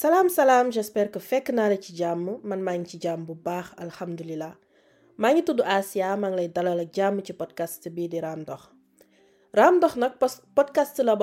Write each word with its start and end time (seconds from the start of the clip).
salaam 0.00 0.28
salaam 0.30 0.68
j'espère 0.74 1.10
que 1.14 1.18
fekk 1.30 1.46
naa 1.56 1.68
la 1.72 1.76
ci 1.84 1.92
man 2.48 2.60
ngi 2.80 2.88
ci 2.90 2.98
bu 3.26 3.34
baax 3.46 3.66
ngi 5.32 5.42
Asia 5.78 6.16
podcast 7.40 7.82
bii 7.94 8.08
di 8.12 8.18
podcast 10.56 10.96
la 11.08 11.14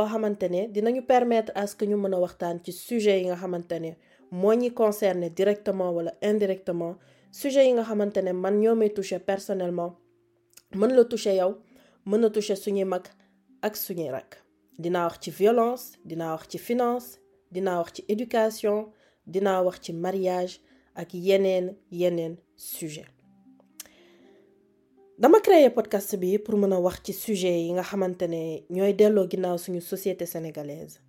dinañu 0.75 1.01
permettre 1.13 1.51
à 1.55 1.65
ce 1.65 1.75
que 1.75 1.85
ñu 1.85 1.97
mën 1.97 2.13
sujet 2.71 3.19
yi 3.19 3.25
nga 3.27 3.35
directement 5.39 5.89
wala 5.97 6.11
indirectement. 6.21 6.93
Sujet 7.31 7.65
yi 7.67 7.73
nga 7.73 7.83
man 8.43 8.59
ñoo 8.61 8.75
may 8.75 8.91
personnellement. 9.29 9.91
Mën 10.75 10.91
la 10.97 11.03
yow 11.39 11.51
mën 12.05 12.19
na 12.21 12.29
touché 12.29 12.55
suñuy 12.55 12.85
mag 12.85 13.05
ak 13.63 13.75
suñuy 13.75 14.09
rak 14.11 14.29
dinaa 14.77 15.07
wax 15.07 15.17
violence 15.31 15.83
dinaa 16.05 16.33
wax 16.35 16.43
finance 16.59 17.17
dinaa 17.51 17.77
wax 17.79 17.93
ci 17.95 18.05
éducation 18.07 18.91
dinaa 19.25 19.61
wax 19.63 19.79
ci 19.81 19.93
mariage 19.93 20.59
ak 20.95 21.13
yeneen 21.13 21.75
yeneen 21.91 22.37
sujet. 22.55 23.07
Dama 25.19 25.39
créer 25.39 25.69
podcast 25.73 26.15
bi 26.17 26.37
pour 26.37 26.57
mën 26.57 26.71
a 26.73 26.79
wax 26.79 27.01
ci 27.03 27.13
sujet 27.13 27.59
yi 27.65 27.71
nga 27.73 27.83
xamante 27.83 28.23
ne 28.27 28.63
ñooy 28.69 28.93
delloo 28.93 29.27
ginnaaw 29.29 29.57
suñu 29.57 29.81
société 29.81 30.25
sénégalaise. 30.25 30.99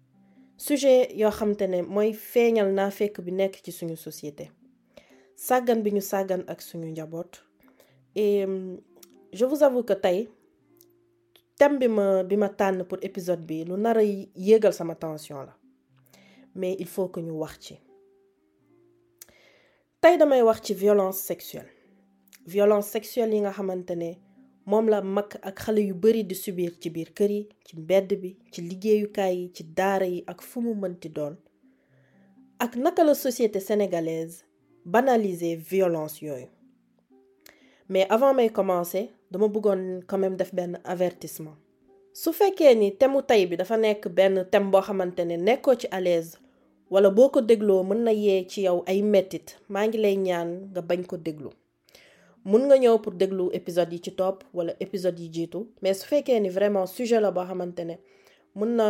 Sujet 0.57 1.13
yoo 1.15 1.31
xamante 1.31 1.63
ne 1.69 1.83
mooy 1.83 2.13
feeñal 2.13 2.73
naa 2.73 2.91
fekk 2.91 3.21
bi 3.21 3.33
nekk 3.33 3.61
ci 3.65 3.71
suñu 3.73 3.97
société. 3.97 4.51
Sàggan 5.37 5.83
bi 5.83 5.91
ñu 5.93 6.01
sàggan 6.01 6.43
ak 6.49 6.63
suñu 6.63 6.89
njaboot. 6.91 7.33
Et 8.17 8.47
je 9.33 9.45
vous 9.45 9.63
avoue 9.63 9.83
que 9.85 9.93
tey 9.93 10.29
thème 11.59 11.79
bi 11.79 11.89
ma 11.89 12.23
bi 12.25 12.37
ma 12.37 12.49
tànn 12.49 12.85
pour 12.85 12.99
épisode 13.03 13.45
bi 13.47 13.65
lu 13.65 13.77
nar 13.77 13.99
a 13.99 14.03
yéegal 14.03 14.73
sama 14.73 14.95
tension 14.95 15.37
la 15.43 15.55
mais 16.59 16.77
il 16.79 16.87
faut 16.87 17.09
que 17.09 17.21
ñu 17.21 17.31
wax 17.43 17.57
ci. 17.61 17.75
Tey 20.01 20.19
damay 20.19 20.43
wax 20.43 20.61
ci 20.63 20.75
violence 20.75 21.19
sexuelle. 21.19 21.71
Violence 22.47 22.89
sexuelle 22.95 23.33
yi 23.35 23.41
nga 23.41 23.53
xamante 23.53 23.95
ne 23.97 24.11
la 24.91 25.01
mag 25.03 25.29
ak 25.43 25.57
xale 25.65 25.79
yu 25.89 25.95
bari 25.95 26.23
di 26.25 26.35
subir 26.35 26.73
ci 26.81 26.91
biir 26.95 27.11
kër 27.17 27.31
yi 27.31 27.43
ci 27.67 27.77
mbedd 27.77 28.11
bi 28.23 28.31
ci 28.53 28.61
liggéeyukaay 28.69 29.35
yi 29.41 29.53
ci 29.55 29.63
daara 29.77 30.07
yi 30.07 30.25
ak 30.27 30.43
fu 30.43 30.61
mu 30.61 30.75
mënti 30.75 31.09
doon. 31.09 31.35
Ak 32.59 32.77
naka 32.77 33.05
la 33.05 33.15
société 33.15 33.61
sénégalaise 33.61 34.45
banaliser 34.85 35.57
violence 35.57 36.21
yooyu. 36.23 36.49
Mais 37.89 38.07
avant 38.11 38.35
may 38.35 38.51
commencer 38.51 39.11
dama 39.31 39.49
bëggoon 39.49 40.01
quand 40.07 40.19
même 40.19 40.37
def 40.37 40.55
benn 40.55 40.81
avertissement. 40.85 41.57
Su 42.13 42.33
fekkee 42.33 42.75
ni 42.75 42.97
thème 42.97 43.23
tey 43.29 43.47
bi 43.47 43.57
dafa 43.57 43.77
nekk 43.77 44.09
benn 44.09 44.45
thème 44.51 44.71
boo 44.71 44.81
xamante 44.83 45.21
ne 45.25 45.37
nekkoo 45.37 45.75
ci 45.81 45.87
à 45.91 46.01
l'aise 46.01 46.37
wala 46.91 47.11
boo 47.11 47.29
ko 47.29 47.41
dégloo 47.41 47.83
mën 47.85 48.01
na 48.05 48.13
yee 48.13 48.47
ci 48.51 48.63
yow 48.63 48.83
ay 48.87 49.03
mettit. 49.03 49.57
Maa 49.69 49.87
ngi 49.87 49.99
lay 49.99 50.17
ñaan 50.17 50.51
nga 50.73 50.81
bañ 50.89 51.03
ko 51.07 51.17
déglu. 51.17 51.51
Mun 52.45 52.63
nga 52.67 52.77
ñëw 52.79 52.99
pour 53.03 53.13
déglu 53.13 53.51
épisode 53.53 53.93
yi 53.93 54.01
ci 54.05 54.13
topp 54.15 54.45
wala 54.55 54.73
épisode 54.81 55.19
yi 55.21 55.29
jiitu 55.33 55.59
mais 55.83 55.95
su 55.95 56.07
fekkee 56.07 56.41
ni 56.41 56.49
vraiment 56.49 56.87
sujet 56.87 57.21
la 57.21 57.31
boo 57.31 57.45
xamante 57.45 57.81
ne 57.85 57.95
mën 58.57 58.71
na 58.77 58.89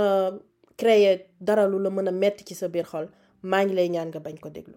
créer 0.77 1.27
dara 1.41 1.67
lu 1.67 1.79
la 1.83 1.91
mën 1.91 2.09
a 2.09 2.13
metti 2.13 2.45
ci 2.45 2.55
sa 2.55 2.69
biir 2.69 2.87
xol 2.87 3.09
maa 3.43 3.65
ngi 3.65 3.75
lay 3.75 3.89
ñaan 3.89 4.09
nga 4.09 4.21
bañ 4.21 4.37
ko 4.39 4.49
déglu. 4.51 4.77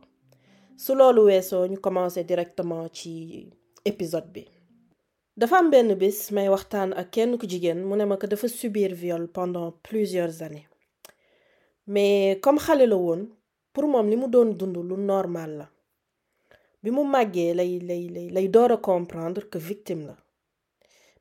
Su 0.77 0.95
loolu 0.95 1.21
weesoo 1.25 1.67
ñu 1.67 1.77
commencer 1.79 2.23
directement 2.23 2.87
ci 2.91 3.49
épisode 3.85 4.29
bi. 4.33 4.43
Dafa 5.37 5.57
am 5.57 5.69
benn 5.69 5.93
bis 5.95 6.31
may 6.31 6.49
waxtaan 6.49 6.91
ak 6.93 7.11
kenn 7.11 7.37
ku 7.37 7.45
jigéen 7.47 7.83
mu 7.87 7.95
ne 7.95 8.05
ma 8.05 8.15
dafa 8.17 8.47
subir 8.47 8.91
viol 8.93 9.27
pendant 9.27 9.71
plusieurs 9.83 10.41
années 10.41 10.67
mais 11.87 12.39
comme 12.41 12.59
xale 12.59 12.85
la 12.87 12.95
woon 12.95 13.27
pour 13.73 13.87
moom 13.87 14.09
li 14.09 14.15
mu 14.17 14.27
doon 14.27 14.53
dund 14.57 14.75
lu 14.77 14.95
normal 14.97 15.51
la. 15.57 15.67
Bi 16.83 16.89
mu 16.91 17.03
màggee 17.03 17.53
lay 17.53 17.79
lay 17.79 18.09
lay 18.09 18.29
lay 18.29 18.47
door 18.49 18.71
a 18.71 18.77
comprendre 18.77 19.49
que 19.49 19.57
victime 19.59 20.05
la. 20.07 20.15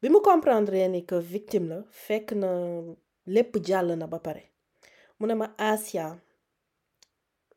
Bi 0.00 0.08
mu 0.08 0.20
comprendre 0.20 0.88
ni 0.88 1.04
que 1.04 1.16
victime 1.20 1.68
la 1.68 1.82
fekk 1.90 2.32
na 2.32 2.48
lépp 3.26 3.56
jàll 3.66 3.94
na 3.96 4.06
ba 4.06 4.18
pare. 4.18 4.42
Mu 5.18 5.26
ne 5.26 5.34
ma 5.34 5.54
Asia 5.58 6.18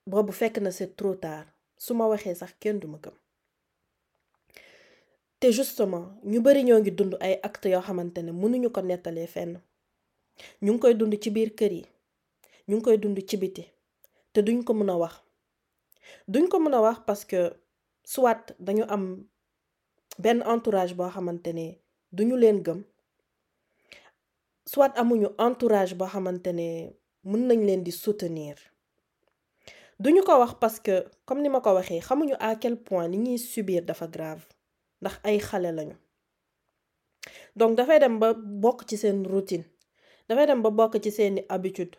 boobu 0.05 0.31
fekk 0.31 0.57
na 0.59 0.71
c'est 0.71 0.95
trop 0.95 1.15
tard. 1.15 1.47
Su 1.77 1.93
ma 1.93 2.05
waxee 2.07 2.35
sax 2.35 2.53
kenn 2.59 2.79
duma 2.79 2.97
gëm. 3.03 3.13
Te 5.39 5.51
justement 5.51 6.05
ñu 6.23 6.39
bari 6.41 6.63
ñoo 6.63 6.79
ngi 6.79 6.91
dund 6.91 7.13
ay 7.19 7.39
actes 7.43 7.71
yoo 7.71 7.81
xamante 7.81 8.19
ne 8.21 8.31
mënuñu 8.31 8.69
ko 8.71 8.81
nettalee 8.81 9.27
fenn. 9.27 9.59
Ñu 10.61 10.71
ngi 10.73 10.79
koy 10.79 10.93
dund 10.95 11.13
ci 11.21 11.29
biir 11.29 11.51
kër 11.55 11.71
yi 11.71 11.83
ñu 12.67 12.75
ngi 12.75 12.83
koy 12.85 12.97
dund 13.01 13.17
ci 13.29 13.35
biti 13.41 13.63
te 14.33 14.39
duñ 14.47 14.59
ko 14.67 14.71
mën 14.73 14.89
a 14.89 14.95
wax. 15.01 15.13
Duñ 16.31 16.45
ko 16.51 16.57
mën 16.63 16.73
a 16.73 16.81
wax 16.85 16.97
parce 17.07 17.25
que 17.31 17.41
soit 18.13 18.43
dañu 18.65 18.83
am 18.95 19.03
benn 20.23 20.39
entourage 20.53 20.93
boo 20.97 21.09
xamante 21.15 21.51
ne 21.53 21.65
duñu 22.15 22.35
leen 22.41 22.59
gëm 22.65 22.79
soit 24.71 24.93
amuñu 25.01 25.27
entourage 25.47 25.93
boo 25.99 26.07
xamante 26.13 26.51
ne 26.59 26.67
mën 27.29 27.41
nañ 27.47 27.59
leen 27.67 27.83
di 27.83 27.91
soutenir. 27.91 28.57
Duñu 30.03 30.21
ko 30.27 30.33
wax 30.41 30.53
parce 30.61 30.79
que 30.85 30.95
comme 31.25 31.41
ni 31.41 31.49
ma 31.49 31.61
ko 31.61 31.69
waxee 31.73 31.99
xamuñu 32.07 32.35
à 32.39 32.55
quel 32.61 32.75
point 32.87 33.07
li 33.11 33.17
ñuy 33.17 33.37
subir 33.37 33.81
dafa 33.85 34.07
grave 34.07 34.43
ndax 35.01 35.15
ay 35.23 35.37
xale 35.39 35.71
lañu. 35.77 35.95
Donc 37.55 37.77
dafay 37.77 37.99
dem 37.99 38.19
ba 38.19 38.33
bokk 38.33 38.85
ci 38.89 38.97
seen 38.97 39.23
routine 39.25 39.65
dafay 40.27 40.45
dem 40.47 40.61
ba 40.61 40.69
bokk 40.71 40.99
ci 41.03 41.11
seeni 41.11 41.41
habitude 41.49 41.97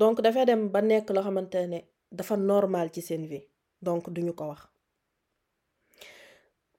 donc 0.00 0.16
dafay 0.24 0.44
dem 0.46 0.62
ba 0.72 0.80
nekk 0.88 1.10
loo 1.14 1.22
xamante 1.26 1.60
ne 1.72 1.78
dafa 2.18 2.34
normal 2.36 2.86
ci 2.94 3.00
seen 3.02 3.26
vie. 3.30 3.44
Donc 3.82 4.02
duñu 4.14 4.32
ko 4.34 4.44
wax. 4.50 4.60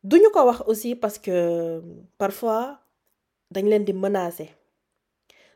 Duñu 0.03 0.29
ko 0.33 0.39
wax 0.47 0.59
aussi 0.67 0.95
parce 0.95 1.17
que 1.19 1.35
parfois 2.17 2.79
dañ 3.53 3.65
leen 3.69 3.83
di 3.85 3.93
menacer. 3.93 4.49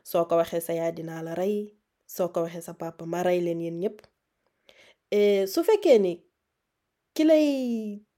Soo 0.04 0.24
ko 0.28 0.36
waxee 0.36 0.60
sa 0.60 0.72
yaay 0.78 0.92
dinaa 0.92 1.22
la 1.22 1.34
rey 1.34 1.56
soo 2.06 2.28
ko 2.28 2.42
waxee 2.44 2.60
sa 2.66 2.74
papa 2.74 3.04
ma 3.06 3.22
rey 3.22 3.40
leen 3.40 3.60
yéen 3.60 3.78
ñépp. 3.82 3.98
Et 5.10 5.46
su 5.46 5.60
fekkee 5.64 5.98
ni 5.98 6.12
ki 7.14 7.22
lay 7.24 7.46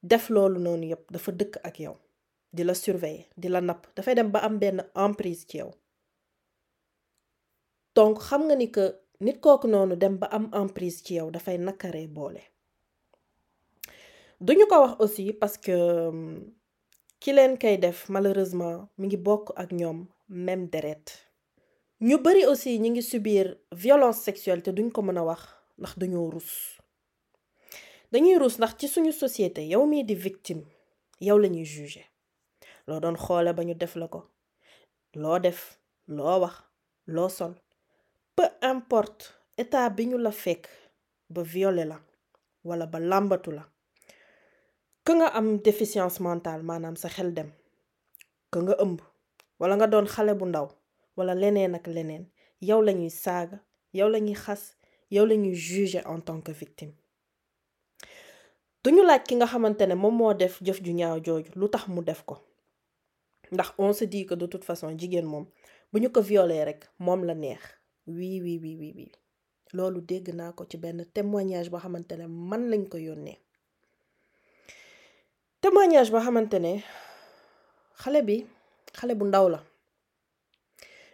def 0.03 0.29
loolu 0.31 0.59
noonu 0.61 0.87
yépp 0.93 1.05
dafa 1.13 1.31
dëkk 1.33 1.55
ak 1.69 1.77
yow 1.81 1.97
di 2.53 2.63
la 2.65 2.75
surveiller 2.75 3.27
di 3.37 3.49
la 3.49 3.61
napp 3.61 3.87
dafay 3.97 4.15
dem 4.15 4.31
ba 4.31 4.41
am 4.47 4.59
benn 4.59 4.83
emprise 4.95 5.47
ci 5.49 5.59
yow. 5.59 5.71
Donc 7.95 8.19
xam 8.27 8.43
nga 8.47 8.57
ni 8.57 8.71
que 8.71 8.85
nit 9.21 9.41
kooku 9.41 9.67
noonu 9.69 9.97
dem 9.97 10.19
ba 10.19 10.27
am 10.31 10.49
emprise 10.53 11.03
ci 11.05 11.15
yow 11.15 11.31
dafay 11.31 11.59
nakaree 11.59 12.07
boole. 12.09 12.43
Duñu 14.41 14.67
ko 14.69 14.81
wax 14.83 14.95
aussi 15.01 15.33
parce 15.33 15.57
que 15.59 15.77
ki 17.21 17.33
leen 17.33 17.57
kay 17.59 17.79
def 17.79 18.09
malheureusement 18.09 18.89
mi 18.99 19.07
ngi 19.07 19.17
bokk 19.17 19.53
ak 19.57 19.73
ñoom 19.73 20.07
même 20.29 20.69
deret. 20.69 21.05
Ñu 22.01 22.19
bari 22.19 22.45
aussi 22.45 22.79
ñi 22.79 22.91
ngi 22.91 23.03
subir 23.03 23.57
violence 23.73 24.21
sexuelle 24.21 24.63
te 24.63 24.71
duñ 24.71 24.91
ko 24.93 25.03
mën 25.03 25.17
a 25.19 25.23
wax 25.25 25.43
ndax 25.79 25.99
dañoo 25.99 26.31
rus. 26.31 26.79
Dañuy 28.13 28.37
rus 28.39 28.59
ndax 28.59 28.77
ci 28.79 28.89
suñu 28.89 29.13
société 29.13 29.63
yow 29.67 29.87
mii 29.87 30.05
di 30.05 30.15
victime 30.15 30.65
yow 31.21 31.39
lañuy 31.39 31.65
juger. 31.65 32.05
Loo 32.87 33.01
doon 33.01 33.17
xoole 33.17 33.53
ba 33.55 33.65
ñu 33.65 33.75
def 33.75 33.97
la 33.97 34.09
ko. 34.09 34.21
Loo 35.15 35.39
def 35.39 35.79
loo 36.09 36.41
wax 36.41 36.55
loo 37.07 37.29
sol 37.29 37.55
peu 38.37 38.49
importe 38.73 39.23
état 39.63 39.89
bi 39.97 40.07
ñu 40.07 40.19
la 40.19 40.31
fekk 40.31 40.65
ba 41.35 41.43
violé 41.43 41.85
la 41.85 41.99
wala 42.69 42.87
ba 42.87 42.99
làmbatu 43.11 43.51
la 43.59 43.65
ka 45.05 45.13
nga 45.19 45.27
am 45.39 45.49
déficience 45.67 46.21
mentale 46.21 46.63
maanaam 46.69 46.97
sa 47.03 47.09
xel 47.09 47.31
dem 47.37 47.51
ka 48.53 48.59
nga 48.65 48.75
ëmb 48.85 48.99
wala 49.61 49.75
nga 49.77 49.87
doon 49.93 50.07
xale 50.15 50.33
bu 50.39 50.45
ndaw 50.47 50.67
wala 51.17 51.33
leneen 51.35 51.75
ak 51.79 51.87
leneen 51.87 52.25
yow 52.69 52.81
lañuy 52.87 53.11
saaga 53.25 53.59
yow 53.99 54.09
lañuy 54.15 54.35
xas 54.45 54.63
yow 55.15 55.25
lañuy 55.27 55.55
juger 55.55 56.03
en 56.07 56.21
tant 56.21 56.41
que 56.45 56.53
victime. 56.53 56.93
Duñu 58.85 59.03
laaj 59.09 59.23
ki 59.27 59.35
nga 59.37 59.47
xamante 59.47 59.85
ne 59.87 59.95
moom 59.95 60.15
moo 60.19 60.35
def 60.35 60.55
jëf 60.67 60.79
ju 60.85 60.93
ñaaw 60.93 61.19
jooju 61.25 61.51
lu 61.61 61.69
tax 61.69 61.85
mu 61.89 62.03
def 62.03 62.23
ko. 62.29 62.37
Ndax 63.53 63.69
on 63.79 63.93
se 63.93 64.05
dit 64.05 64.27
que 64.27 64.35
de 64.35 64.47
toute 64.47 64.65
façon 64.65 64.89
jigéen 64.99 65.25
moom 65.27 65.47
bu 65.93 66.01
ñu 66.01 66.09
ko 66.11 66.21
violer 66.21 66.65
rek 66.65 66.81
moom 66.99 67.25
la 67.25 67.35
neex 67.35 67.63
oui 68.07 68.41
oui 68.43 68.59
oui 68.63 68.77
oui 68.81 68.93
oui. 68.97 69.13
Loolu 69.73 70.01
dégg 70.01 70.29
naa 70.35 70.53
ko 70.53 70.65
ci 70.71 70.77
benn 70.79 71.05
témoignage 71.15 71.71
boo 71.71 71.79
xamante 71.79 72.13
ne 72.17 72.27
man 72.27 72.71
lañ 72.71 72.89
ko 72.89 72.97
yónnee. 72.99 73.39
Témoignage 75.61 76.11
boo 76.11 76.21
xamante 76.21 76.59
ne 76.61 76.73
xale 78.01 78.23
bi 78.27 78.37
xale 78.99 79.15
bu 79.15 79.25
ndaw 79.27 79.49
la. 79.49 79.61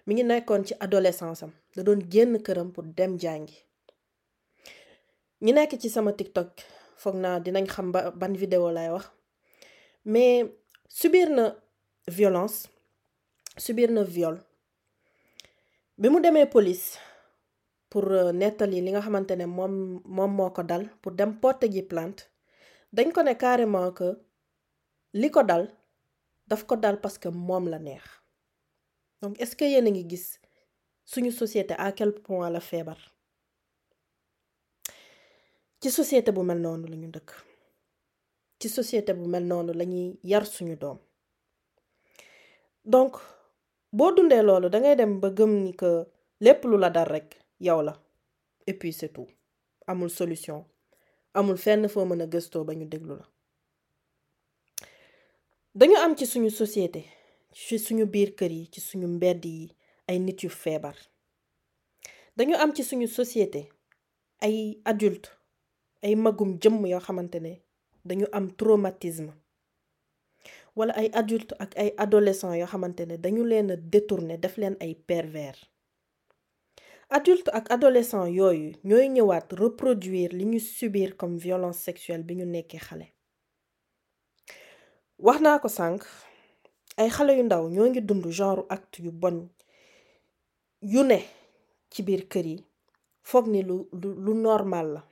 Mi 0.07 0.23
adolescence 0.81 1.43
am. 1.45 1.53
Da 1.77 1.83
doon 1.83 2.01
génn 2.11 2.43
këram 2.43 2.73
pour 2.73 2.85
dem 2.85 3.19
jàngi. 3.19 3.57
Ñi 5.41 5.53
nekk 5.53 5.73
ci 5.81 5.89
TikTok 6.19 6.51
foog 6.97 7.17
naa 7.17 7.41
dinañ 7.41 7.67
xam 7.75 7.93
ba 7.93 8.11
ban 8.11 8.33
vidéo 8.37 8.71
lay 8.71 8.91
wax. 8.91 9.07
Mais 10.05 10.45
subir 10.89 11.31
na 11.31 11.55
violence 12.09 12.69
subir 13.59 13.91
na 13.91 14.03
viol 14.03 14.37
bi 16.03 16.09
mu 16.11 16.19
demee 16.21 16.47
police 16.51 16.99
pour 17.91 18.05
nettali 18.41 18.79
li 18.83 18.91
nga 18.91 19.01
xamante 19.07 19.35
ne 19.39 19.47
moom 19.47 19.75
moom 20.17 20.33
moo 20.39 20.51
ko 20.57 20.63
dal 20.71 20.85
pour 21.01 21.13
dem 21.19 21.31
porter 21.43 21.69
ji 21.75 21.83
plainte 21.91 22.23
dañ 22.97 23.09
ko 23.15 23.21
ne 23.23 23.35
carrément 23.45 23.93
que 23.99 24.09
li 25.21 25.29
ko 25.31 25.43
dal 25.51 25.65
daf 26.49 26.67
ko 26.67 26.75
dal 26.77 26.97
parce 27.01 27.19
que 27.19 27.29
moom 27.29 27.69
la 27.69 27.79
neex. 27.79 28.03
Donc 29.21 29.41
est-ce 29.41 29.55
que 29.57 29.65
yéen 29.65 29.87
a 29.87 29.91
ngi 29.91 30.05
gis 30.11 30.27
suñu 31.05 31.31
société 31.31 31.75
à 31.79 31.93
quel 31.93 32.13
point 32.27 32.51
la 32.51 32.61
feebar? 32.61 32.99
Ci 35.81 35.91
société 35.91 36.33
bu 36.33 36.43
mel 36.43 36.59
noonu 36.61 36.87
lañu 36.89 37.09
dëkk. 37.15 37.31
Ci 38.61 38.69
société 38.69 39.13
bu 39.15 39.27
mel 39.29 39.45
noonu 39.47 39.73
lañuy 39.73 40.19
yar 40.25 40.45
suñu 40.47 40.77
doom. 40.77 40.99
Donc 42.85 43.13
boo 43.93 44.11
dundee 44.17 44.43
loolu 44.43 44.69
dangay 44.73 44.97
dem 44.97 45.21
ba 45.21 45.29
gëm 45.31 45.53
ni 45.65 45.73
que 45.77 46.07
lépp 46.41 46.65
lu 46.65 46.77
et 48.67 48.75
puis 48.75 48.93
c'est 48.93 49.09
tout. 49.13 49.27
Amul 49.87 50.11
solution. 50.11 50.65
Amul 51.35 51.57
fenn 51.59 51.89
foo 51.89 52.05
mën 52.05 52.23
a 52.23 52.27
gëstoo 52.27 52.65
ba 52.65 52.75
ñu 55.87 55.97
am 55.97 56.15
ci 56.17 56.27
société 56.51 57.05
ci 57.53 57.79
suñu 57.79 58.05
biir 58.07 58.35
kër 58.37 58.51
yi 58.53 58.69
ci 58.73 58.81
suñu 58.81 59.07
mbedd 59.09 59.45
yi 59.45 59.73
ay 60.09 60.19
nit 60.19 60.43
yu 60.43 60.51
feebar. 60.51 60.97
Am 62.59 62.73
ci 62.75 62.83
société 63.09 63.69
ay 64.41 64.81
adulte 64.85 65.29
ay 66.03 66.15
magum 66.17 66.59
jëmm 66.61 66.87
yoo 66.87 67.01
xamante 67.01 67.39
ne 67.41 67.53
dañu 68.05 68.27
am 68.33 68.47
traumatisme 68.59 69.33
wala 70.77 70.93
ay 70.97 71.09
adulte 71.13 71.53
ak 71.59 71.77
ay 71.77 71.91
adolescents 72.05 72.57
yoo 72.61 72.67
xamante 72.67 73.05
ne 73.07 73.17
dañu 73.19 73.45
leen 73.45 73.71
a 73.71 73.77
détourné 73.77 74.39
def 74.39 74.57
leen 74.57 74.77
ay 74.81 74.95
pervers. 74.95 75.61
Adulte 77.11 77.49
ak 77.53 77.71
adolescent 77.71 78.27
yooyu 78.33 78.73
ñooy 78.85 79.09
ñëwaat 79.09 79.53
reproduire 79.53 80.33
li 80.33 80.45
ñu 80.47 80.59
subir 80.61 81.17
comme 81.17 81.37
violence 81.37 81.79
sexuelle 81.87 82.25
bi 82.25 82.35
ñu 82.37 82.47
nekkee 82.47 82.79
xale. 82.81 83.07
Wax 85.19 85.41
naa 85.41 85.59
ko 85.63 85.69
sànq 85.69 86.01
ay 86.97 87.09
xale 87.11 87.37
yu 87.37 87.43
ndaw 87.45 87.69
ñoo 87.69 87.89
ngi 87.91 88.01
dund 88.01 88.25
genre 88.39 88.65
acte 88.69 89.03
yu 89.05 89.13
bon 89.13 89.49
yu 90.81 91.03
ne 91.05 91.19
ci 91.91 92.03
biir 92.03 92.25
kër 92.33 92.47
yi 92.47 92.65
foog 93.23 93.47
ni 93.53 93.63
lu 93.63 93.77
lu 94.25 94.33
normal 94.35 94.87
la. 94.95 95.03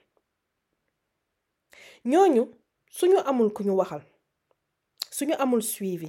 Ñooñu 2.05 2.43
suñu 2.91 3.19
amul 3.29 3.53
ku 3.53 3.63
ñu 3.63 3.77
waxal 3.77 4.03
suñu 5.21 5.35
amul 5.39 5.63
suivi 5.63 6.09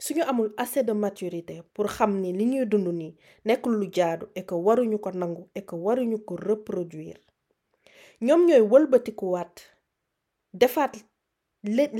suñu 0.00 0.22
amul 0.22 0.54
assez 0.56 0.82
de 0.82 0.92
maturité 0.94 1.62
pour 1.74 1.86
xam 1.96 2.10
ni 2.22 2.32
li 2.32 2.44
ñuy 2.46 2.64
dund 2.66 2.88
nii 2.88 3.14
nekkul 3.44 3.74
et 4.34 4.44
que 4.48 4.54
waruñu 4.54 4.98
ko 4.98 5.10
nangu 5.12 5.42
et 5.54 5.66
que 5.66 5.74
waruñu 5.76 6.18
ko 6.24 6.36
reproduire. 6.36 7.20
Ñoom 8.22 8.46
ñooy 8.46 8.60
wëlbatikuwaat 8.72 9.54
defaat 10.54 10.92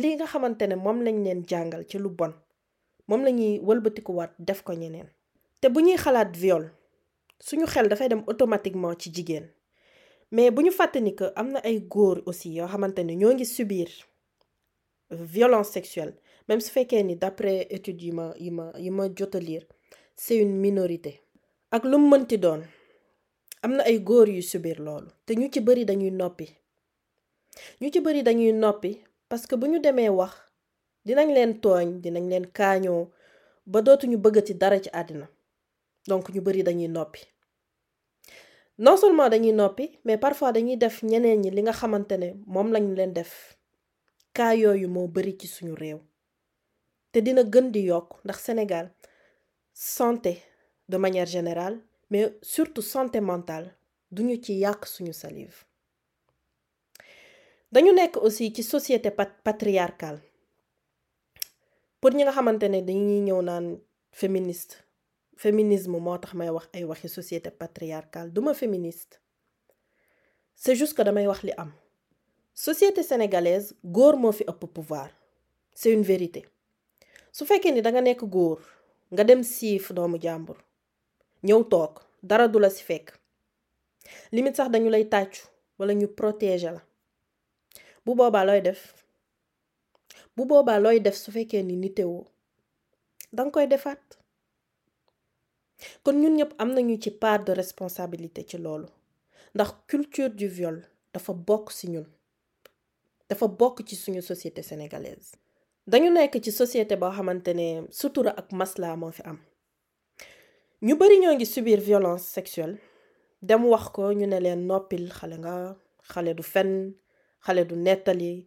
li 0.03 0.15
nga 0.15 0.27
xamante 0.27 0.63
ne 0.67 0.77
moom 0.77 0.99
lañ 1.03 1.17
leen 1.25 1.45
jàngal 1.51 1.85
ci 1.91 1.99
lu 1.99 2.09
bon 2.09 2.33
moom 3.09 3.23
lañuy 3.23 3.59
wëlbatikuwaat 3.67 4.33
def 4.39 4.63
ko 4.63 4.73
ñeneen. 4.73 5.09
Te 5.61 5.69
bu 5.69 5.81
ñuy 5.83 5.97
automatiquement 8.27 8.95
mais 10.31 10.51
bu 10.51 10.63
ñu 10.63 10.71
fàtte 10.73 10.97
ni 11.01 11.15
que 11.15 11.25
aussi 12.27 12.55
yoo 12.55 12.67
xamante 12.67 13.01
ne 13.05 13.45
subir 13.45 13.89
violence 15.11 15.71
sexuelle. 15.71 16.15
Même 16.49 16.61
su 16.61 16.71
fekkee 16.71 17.17
d'après 17.17 17.67
études 17.71 18.03
yi 18.03 18.13
ma 18.13 18.35
yi 18.39 18.51
ma 18.51 18.73
ma 18.91 19.09
lire 19.41 19.65
c'est 20.17 20.37
une 20.37 20.57
minorité. 20.57 21.21
Ak 21.71 21.85
lu 21.85 21.97
mënti 21.99 22.39
doon 22.39 22.63
am 23.63 23.81
ay 23.81 23.99
góor 24.01 24.29
yu 24.29 24.43
subir 24.43 24.79
loolu. 24.81 25.09
Te 25.27 25.33
ñu 25.35 25.49
ci 25.53 25.61
dañuy 25.61 26.11
noppi. 26.11 26.47
Ñu 27.81 27.91
ci 27.93 28.01
parce 29.29 29.47
que 29.47 29.57
bu 29.57 29.67
ñu 29.69 29.81
demee 29.81 30.09
wax 30.11 30.33
dinañ 31.07 31.29
leen 31.35 31.61
tooñ 31.61 32.01
dinañ 32.03 32.29
leen 32.29 32.47
kaañoo 32.47 33.11
ba 33.67 33.81
dootuñu 33.83 34.17
bëggati 34.19 34.55
dara 34.55 34.79
ci 34.81 34.91
àddina. 34.93 35.29
Donc 36.07 36.29
ñu 36.35 36.41
dañuy 36.63 36.89
non 38.79 38.97
seulement 38.97 39.29
dañuy 39.31 39.53
noppi 39.53 39.99
mais 40.05 40.19
parfois 40.19 40.53
dañuy 40.53 40.77
def 40.77 41.03
ñeneen 41.03 41.41
ñi 41.41 41.51
li 41.51 41.63
nga 41.63 41.73
def 43.07 43.54
kaa 44.37 44.53
yooyu 44.63 44.89
moo 44.89 45.07
bari 45.15 45.33
ci 45.39 45.47
suñu 45.55 45.75
réew. 45.83 46.01
Te 47.13 47.19
dina 47.21 47.43
gën 47.53 47.71
di 47.75 47.81
yokk 47.91 48.09
ndax 48.25 48.39
Sénégal 48.47 48.87
santé 49.73 50.43
de 50.89 50.97
manière 50.97 51.27
générale 51.27 51.79
mais 52.11 52.27
surtout 52.43 52.83
santé 52.95 53.21
mentale 53.21 53.69
duñu 54.11 54.37
ci 54.43 54.53
yàq 54.65 54.87
suñu 54.87 55.13
salive. 55.13 55.59
Dañu 57.73 57.93
nekk 57.93 58.17
aussi 58.17 58.53
ci 58.55 58.63
société 58.63 59.11
patriarcale. 59.45 60.21
Pour 62.01 62.11
ñi 62.15 62.23
nga 62.25 62.33
xamante 62.33 62.65
ne 62.69 62.81
dañuy 62.83 63.21
ñëw 63.27 63.41
naan 63.43 63.67
féministe 64.13 64.75
féminisme 65.37 65.99
moo 65.99 66.19
tax 66.19 66.35
may 66.35 66.51
wax 66.51 66.67
ay 66.73 66.85
waxi 66.85 67.09
société 67.09 67.51
patriarcale 67.51 68.33
duma 68.33 68.55
féministe. 68.55 69.21
C'est 70.55 70.77
juste 70.77 70.95
que 70.97 71.03
damay 71.03 71.27
wax 71.27 71.43
li 71.43 71.53
am 71.57 71.73
société 72.55 73.03
sénégalaise 73.03 73.75
góor 73.85 74.17
moo 74.17 74.33
pouvoir. 74.69 75.11
C'est 75.75 75.93
une 75.93 76.03
vérité. 76.03 76.47
Su 77.33 77.45
ni 77.73 77.83
danga 77.83 78.01
nekk 78.01 78.23
góor 78.35 78.61
nga 79.13 79.25
dem 79.25 79.43
siif 79.43 79.93
doomu 79.93 80.19
jàmbur 80.23 80.57
ñëw 81.47 81.63
toog 81.73 81.93
dara 82.23 82.47
du 82.49 82.59
la 82.61 82.71
ci 82.71 82.83
fekk. 82.85 83.07
Limite 84.33 84.57
sax 84.57 84.69
dañu 84.71 84.89
lay 84.91 85.05
tàccu 85.13 85.41
wala 85.79 85.93
ñu 85.95 86.07
protéger 86.19 86.73
la. 86.77 86.83
Bu 88.05 88.15
boobaa 88.15 88.45
looy 88.45 88.61
def? 88.63 88.81
Bu 90.37 90.45
boobaa 90.47 90.79
looy 90.79 91.01
def 91.01 91.17
su 91.17 91.31
ni 91.63 91.77
nitewoo? 91.77 92.25
Danga 93.33 93.51
koy 93.55 93.67
defaat. 93.67 94.03
Kon 96.05 96.17
ñun 96.23 96.37
ñëpp 96.39 96.53
am 96.59 96.71
nañu 96.75 96.97
part 97.21 97.45
de 97.47 97.53
responsabilité 97.53 98.41
ci 98.49 98.59
loolu. 98.59 98.87
Ndax 99.55 99.71
culture 99.91 100.31
du 100.31 100.47
viol 100.49 100.77
dafa 101.13 101.33
bokk 101.33 101.67
ñun 101.93 102.07
dafa 103.29 103.47
bokk 103.49 103.85
ci 103.87 103.97
suñu 103.97 104.23
société 104.23 104.63
sénégalaise. 104.63 105.33
Dañu 105.87 106.11
nekk 106.11 106.41
ci 106.43 106.51
société 106.53 106.97
boo 106.97 107.11
xamante 107.11 107.49
ne 107.55 107.87
sutura 107.91 108.31
ak 108.37 108.53
masla 108.53 108.97
moo 108.97 109.11
fi 109.11 109.23
am. 109.25 109.39
Ñu 110.83 110.97
bari 110.97 111.19
ñoo 111.19 111.35
ngi 111.35 111.47
subir 111.47 111.81
violence 111.81 112.25
sexuelle. 112.37 112.79
Dem 113.43 113.65
wax 113.67 113.89
ko 113.95 114.13
ñu 114.13 114.27
ne 114.27 114.39
leen 114.41 114.67
noppil 114.67 115.11
xale 115.13 115.37
nga 115.39 115.77
xale 116.11 116.35
du 116.35 116.43
fen 116.43 116.95
xale 117.45 117.65
du 117.67 117.77
nettali. 117.77 118.47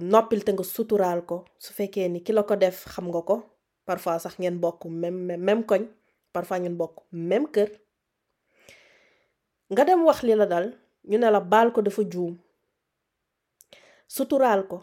Noppil 0.00 0.44
te 0.44 0.52
nga 0.52 0.62
suturaal 0.64 1.24
ko. 1.26 1.44
Su 1.58 1.72
fekkee 1.72 2.08
ni 2.08 2.22
ki 2.22 2.32
la 2.32 2.42
ko 2.42 2.56
def 2.56 2.84
xam 2.92 3.08
nga 3.08 3.22
ko. 3.22 3.36
Parfois 3.84 4.18
sax 4.18 4.38
ngeen 4.38 4.58
bokk 4.60 4.84
même 4.86 5.36
même 5.36 5.64
koñ. 5.64 5.82
Parfois 6.32 6.58
ngeen 6.60 6.76
bokk 6.76 6.96
même 7.12 7.46
kër. 7.54 7.68
Nga 9.70 9.84
dem 9.84 10.04
wax 10.04 10.22
li 10.22 10.34
la 10.34 10.46
dal. 10.46 10.66
Ñu 11.08 11.18
ne 11.18 11.28
la 11.30 11.40
baal 11.40 11.72
ko 11.72 11.82
dafa 11.82 12.02
suturaal 14.14 14.62
ko. 14.70 14.78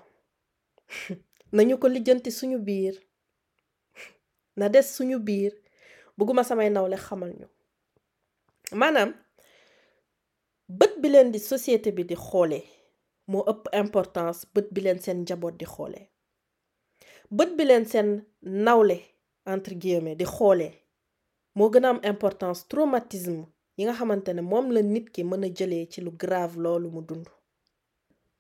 Nañu 1.56 1.76
ko 1.82 1.88
lijjanti 1.94 2.32
suñu 2.32 2.58
biir. 2.68 2.96
Na 4.60 4.66
des 4.74 4.88
suñu 4.96 5.18
biir. 5.28 5.54
Bëgguma 6.18 6.44
samay 6.50 6.70
nawle 6.70 6.98
xamal 7.06 7.32
ñu. 7.40 7.48
Maanaam 8.80 9.12
bët 10.80 10.94
bi 11.02 11.08
leen 11.14 11.30
di 11.34 11.40
société 11.52 11.90
bi 11.98 12.04
di 12.10 12.16
xoolee 12.26 12.66
moo 13.32 13.44
ëpp 13.52 13.64
importance 13.84 14.40
bët 14.54 14.68
bi 14.74 14.80
leen 14.86 15.00
seen 15.04 15.18
njaboot 15.24 15.56
di 15.60 15.66
xoolee 15.74 16.06
bët 17.38 17.52
bi 17.58 17.64
leen 17.70 17.86
seen 17.92 18.10
nawle 18.66 18.98
entre 19.54 19.74
guillemets 19.82 20.18
di 20.20 20.26
xoolee 20.36 20.74
moo 21.58 21.70
gën 21.74 21.86
a 21.86 21.90
am 21.94 22.00
importance 22.12 22.62
traumatisme 22.72 23.44
yi 23.78 23.82
nga 23.86 23.94
xamante 24.00 24.32
ne 24.34 24.42
moom 24.52 24.68
la 24.76 24.82
nit 24.94 25.08
ki 25.14 25.22
mën 25.30 25.44
a 25.48 25.50
jëlee 25.58 25.86
ci 25.92 26.00
lu 26.06 26.12
grave 26.22 26.56
loolu 26.64 26.88
mu 26.96 27.02
dund. 27.10 27.28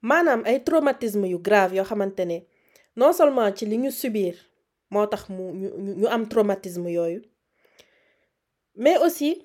Maanaam 0.01 0.41
ay 0.45 0.59
traumatisme 0.63 1.25
yu 1.29 1.39
grave 1.39 1.75
yoo 1.75 1.85
xamante 1.85 2.25
ne 2.25 2.37
non 2.95 3.13
seulement 3.13 3.51
ci 3.57 3.65
li 3.65 3.77
ñu 3.77 3.91
subir 3.91 4.35
moo 4.91 5.05
tax 5.07 5.29
mu 5.29 5.43
ñu 5.53 5.69
ñu 5.99 6.07
am 6.07 6.27
traumatisme 6.29 6.89
yooyu 6.91 7.21
mais 8.75 8.97
aussi 8.97 9.43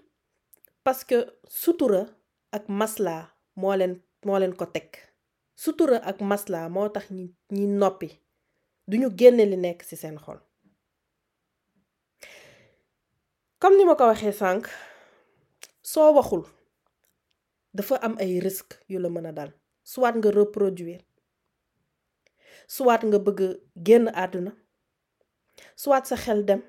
parce 0.85 1.05
que 1.05 1.19
sutura 1.49 2.07
ak 2.53 2.69
masla 2.69 3.35
moo 3.57 3.75
leen 3.77 4.01
moo 4.25 4.39
leen 4.39 4.55
ko 4.57 4.67
teg. 4.67 4.89
Sutura 5.57 5.99
ak 6.03 6.19
masla 6.21 6.69
moo 6.69 6.89
tax 6.95 7.07
ñi 7.17 7.25
ñi 7.57 7.67
noppi 7.67 8.09
duñu 8.89 9.09
génne 9.19 9.45
li 9.51 9.57
nekk 9.57 9.81
ci 9.89 9.97
seen 9.97 10.17
xol. 10.25 10.39
Comme 13.61 13.77
ni 13.77 13.85
ma 13.85 13.95
ko 13.99 14.05
waxee 14.11 14.33
sànq 14.41 14.65
soo 15.93 16.11
waxul 16.17 16.43
dafa 17.77 17.95
am 18.07 18.15
ay 18.23 18.41
risques 18.41 18.79
yu 18.91 18.99
la 19.01 19.09
mën 19.09 19.27
a 19.27 19.33
dal 19.33 19.51
soit 19.85 20.17
nga 20.17 20.31
reproduire. 20.33 21.05
Soit 22.67 23.05
nga 23.05 23.19
bëgg 23.21 23.41
génn 23.87 24.09
àdduna. 24.25 24.53
Soit 25.77 26.05
sa 26.09 26.17
xel 26.17 26.41
dem. 26.49 26.63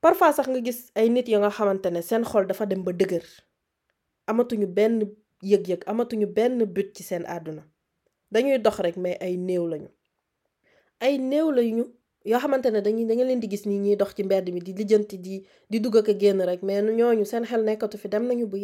Parfois 0.00 0.32
sax 0.32 0.48
nga 0.48 0.60
gis 0.64 0.80
ay 0.96 1.08
nit 1.12 1.28
ya 1.28 1.38
nga 1.38 1.52
xamante 1.52 1.88
ne 1.92 2.00
seen 2.02 2.24
xol 2.24 2.44
dafa 2.48 2.64
dem 2.66 2.82
ba 2.84 2.92
dëgër. 2.92 3.24
Amatuñu 4.30 4.66
benn 4.76 4.96
yëg-yëg 5.50 5.82
amatuñu 5.90 6.26
benn 6.36 6.64
but 6.74 6.88
ci 6.96 7.02
seen 7.04 7.24
àdduna. 7.28 7.62
Dañuy 8.32 8.58
dox 8.64 8.76
rek 8.80 8.96
mais 8.96 9.18
ay 9.20 9.36
néew 9.36 9.66
lañu. 9.68 9.90
Ay 11.04 11.18
néew 11.18 11.48
lañu 11.52 11.84
yoo 12.24 12.40
xamante 12.40 12.68
ne 12.72 12.80
dañuy 12.80 13.04
leen 13.08 13.40
di 13.40 13.48
gis 13.52 13.64
nii 13.66 13.78
ñuy 13.84 13.96
dox 14.00 14.14
ci 14.16 14.22
mbedd 14.24 14.46
mi 14.54 14.60
di 14.60 14.72
lijjanti 14.78 15.16
di 15.24 15.34
di 15.70 15.78
dugg 15.80 15.96
ak 16.00 16.08
a 16.08 16.14
génn 16.20 16.40
rek 16.48 16.62
mais 16.62 16.82
ñooñu 16.98 17.24
seen 17.30 17.44
xel 17.50 17.62
nekkatu 17.64 17.96
dem 18.12 18.24
nañu 18.28 18.46
bu 18.46 18.56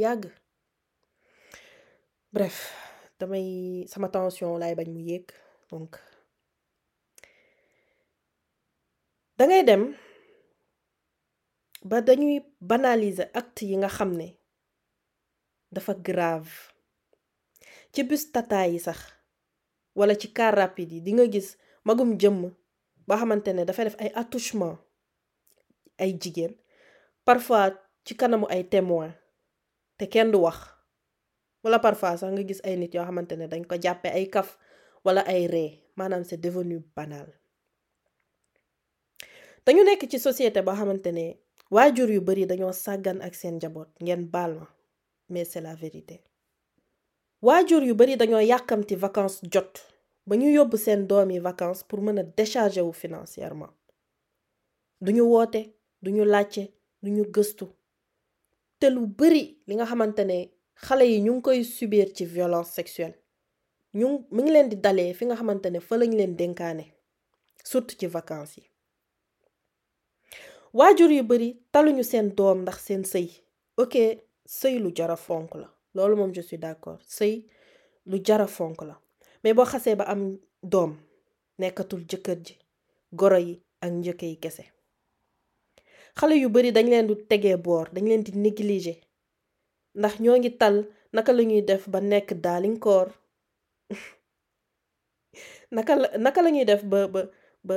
bref 2.33 2.75
damay 3.18 3.87
sama 3.88 4.09
tension 4.09 4.59
laay 4.61 4.75
bañ 4.75 4.88
mu 4.92 5.00
yéeg 5.00 5.26
donc 5.71 5.97
dangay 9.38 9.62
dem 9.64 9.95
ba 11.85 12.00
dañuy 12.02 12.42
banaliser 12.61 13.30
acte 13.35 13.62
yi 13.68 13.76
nga 13.78 13.88
xam 13.88 14.12
ne 14.16 14.28
dafa 15.75 15.95
grave. 15.95 16.50
Ci 17.92 18.02
bus 18.04 18.30
tata 18.33 18.66
yi 18.66 18.78
sax 18.78 18.99
wala 19.95 20.14
ci 20.21 20.28
car 20.33 20.54
rapide 20.54 20.92
yi 20.95 21.00
di 21.00 21.12
nga 21.12 21.26
gis 21.33 21.56
magum 21.85 22.11
jëmm 22.21 22.40
boo 23.06 23.16
xamante 23.21 23.50
ne 23.52 23.64
dafa 23.64 23.85
def 23.85 23.97
ay 24.02 24.11
attouchement 24.14 24.76
ay 25.99 26.11
jigéen 26.21 26.52
parfois 27.25 27.73
ci 28.04 28.12
kanamu 28.16 28.47
ay 28.50 28.64
témoin 28.68 29.14
te 29.99 30.04
kenn 30.06 30.30
du 30.33 30.38
wax. 30.45 30.75
Wala 31.67 31.83
parfois 31.83 32.15
sax 32.15 32.31
nga 32.31 32.43
gis 32.47 32.61
ay 32.63 32.77
nit 32.79 32.95
yoo 32.95 33.03
xamante 33.03 33.35
ne 33.37 33.47
dañ 33.51 33.67
ko 33.67 33.75
jàppe 33.75 34.07
ay 34.09 34.31
kaf 34.31 34.55
wala 35.05 35.27
ay 35.27 35.47
ree 35.51 35.83
maanaam 35.99 36.23
c'est 36.25 36.39
devenu 36.39 36.79
banal. 36.97 37.27
Dañu 39.67 39.83
nekk 39.83 40.07
ci 40.11 40.19
société 40.23 40.63
boo 40.63 40.77
xamante 40.79 41.11
ne 41.13 41.27
waajur 41.75 42.11
yu 42.11 42.21
bari 42.21 42.47
dañoo 42.47 42.73
sàggan 42.73 43.19
ak 43.27 43.35
seen 43.35 43.55
njaboot 43.59 43.89
ngeen 44.03 44.31
baal 44.31 44.53
ma 44.55 44.67
mais 45.29 45.45
c'est 45.45 45.61
la 45.61 45.75
vérité. 45.75 46.23
Waajur 47.43 47.83
yu 47.83 47.95
bari 47.95 48.17
dañoo 48.17 48.39
yàkkamti 48.41 48.95
vacances 48.95 49.43
jot 49.53 49.73
ba 50.27 50.37
ñu 50.37 50.47
yóbbu 50.57 50.77
seen 50.77 51.07
doom 51.09 51.31
yi 51.31 51.41
vacances 51.41 51.83
pour 51.83 52.01
mën 52.01 52.19
a 52.19 52.23
décharger 52.23 52.83
wu 52.83 52.93
financièrement. 52.93 53.73
Duñu 55.01 55.23
woote 55.23 55.75
duñu 56.03 56.25
laajte 56.25 56.71
duñu 57.03 57.25
gëstu. 57.35 57.67
Te 58.79 58.87
lu 58.91 59.07
bari 59.07 59.59
li 59.67 59.75
nga 59.75 59.85
xamante 59.87 60.23
ne 60.25 60.56
xale 60.85 61.04
yi 61.12 61.18
ñu 61.25 61.33
ngi 61.35 61.42
koy 61.42 61.61
subir 61.64 62.09
ci 62.16 62.25
violence 62.25 62.71
sexuelle. 62.78 63.18
Ñu 63.99 64.06
mu 64.35 64.40
ngi 64.42 64.52
leen 64.54 64.68
di 64.71 64.76
dalee 64.85 65.12
fi 65.18 65.25
nga 65.26 65.37
xamante 65.40 65.68
ne 65.71 65.80
fa 65.80 65.95
lañ 66.00 66.12
leen 66.18 66.35
dénkaane 66.40 66.85
surtout 67.71 67.99
ci 68.00 68.06
vacances 68.06 68.56
yi. 68.59 68.64
Waajur 70.78 71.11
yu 71.16 71.23
bari 71.30 71.49
taluñu 71.73 72.02
seen 72.11 72.26
doom 72.38 72.59
ndax 72.62 72.78
seen 72.87 73.02
sëy. 73.12 73.28
Ok 73.83 73.95
sëy 74.59 74.76
lu 74.83 74.90
jara 74.97 75.16
fonk 75.16 75.50
la. 75.54 75.68
Loolu 75.95 76.16
moom 76.16 76.35
je 76.35 76.42
suis 76.42 76.59
d'accord. 76.59 77.00
Sëy 77.16 77.35
lu 78.11 78.18
jara 78.26 78.47
fonk 78.47 78.83
la. 78.88 78.97
Mais 79.42 79.54
boo 79.54 79.64
xasee 79.64 79.97
ba 79.97 80.04
am 80.12 80.23
doom 80.62 80.92
nekkatul 81.59 82.02
jëkkër 82.11 82.38
ji 82.47 82.54
goro 83.12 83.38
yi 83.47 83.54
ak 83.80 83.90
njëkke 83.92 84.26
yi 84.26 84.37
kese. 84.45 84.64
Xale 86.18 86.35
yu 86.42 86.49
bari 86.49 86.71
dañ 86.73 86.87
leen 86.90 87.06
du 87.06 87.14
tegee 87.30 87.56
boor 87.56 87.87
dañ 87.95 88.04
leen 88.09 88.23
di 88.23 88.33
négliger. 88.33 88.99
Ndax 89.99 90.15
ñoo 90.23 90.37
ngi 90.41 90.50
tal 90.61 90.76
naka 91.15 91.31
la 91.37 91.43
ñuy 91.49 91.62
def 91.69 91.83
ba 91.93 91.99
nekk 92.11 92.29
daalinkoor 92.45 93.09
naka 96.25 96.41
def 96.71 96.83
ba 96.91 96.99
ba 97.15 97.21
ba 97.69 97.75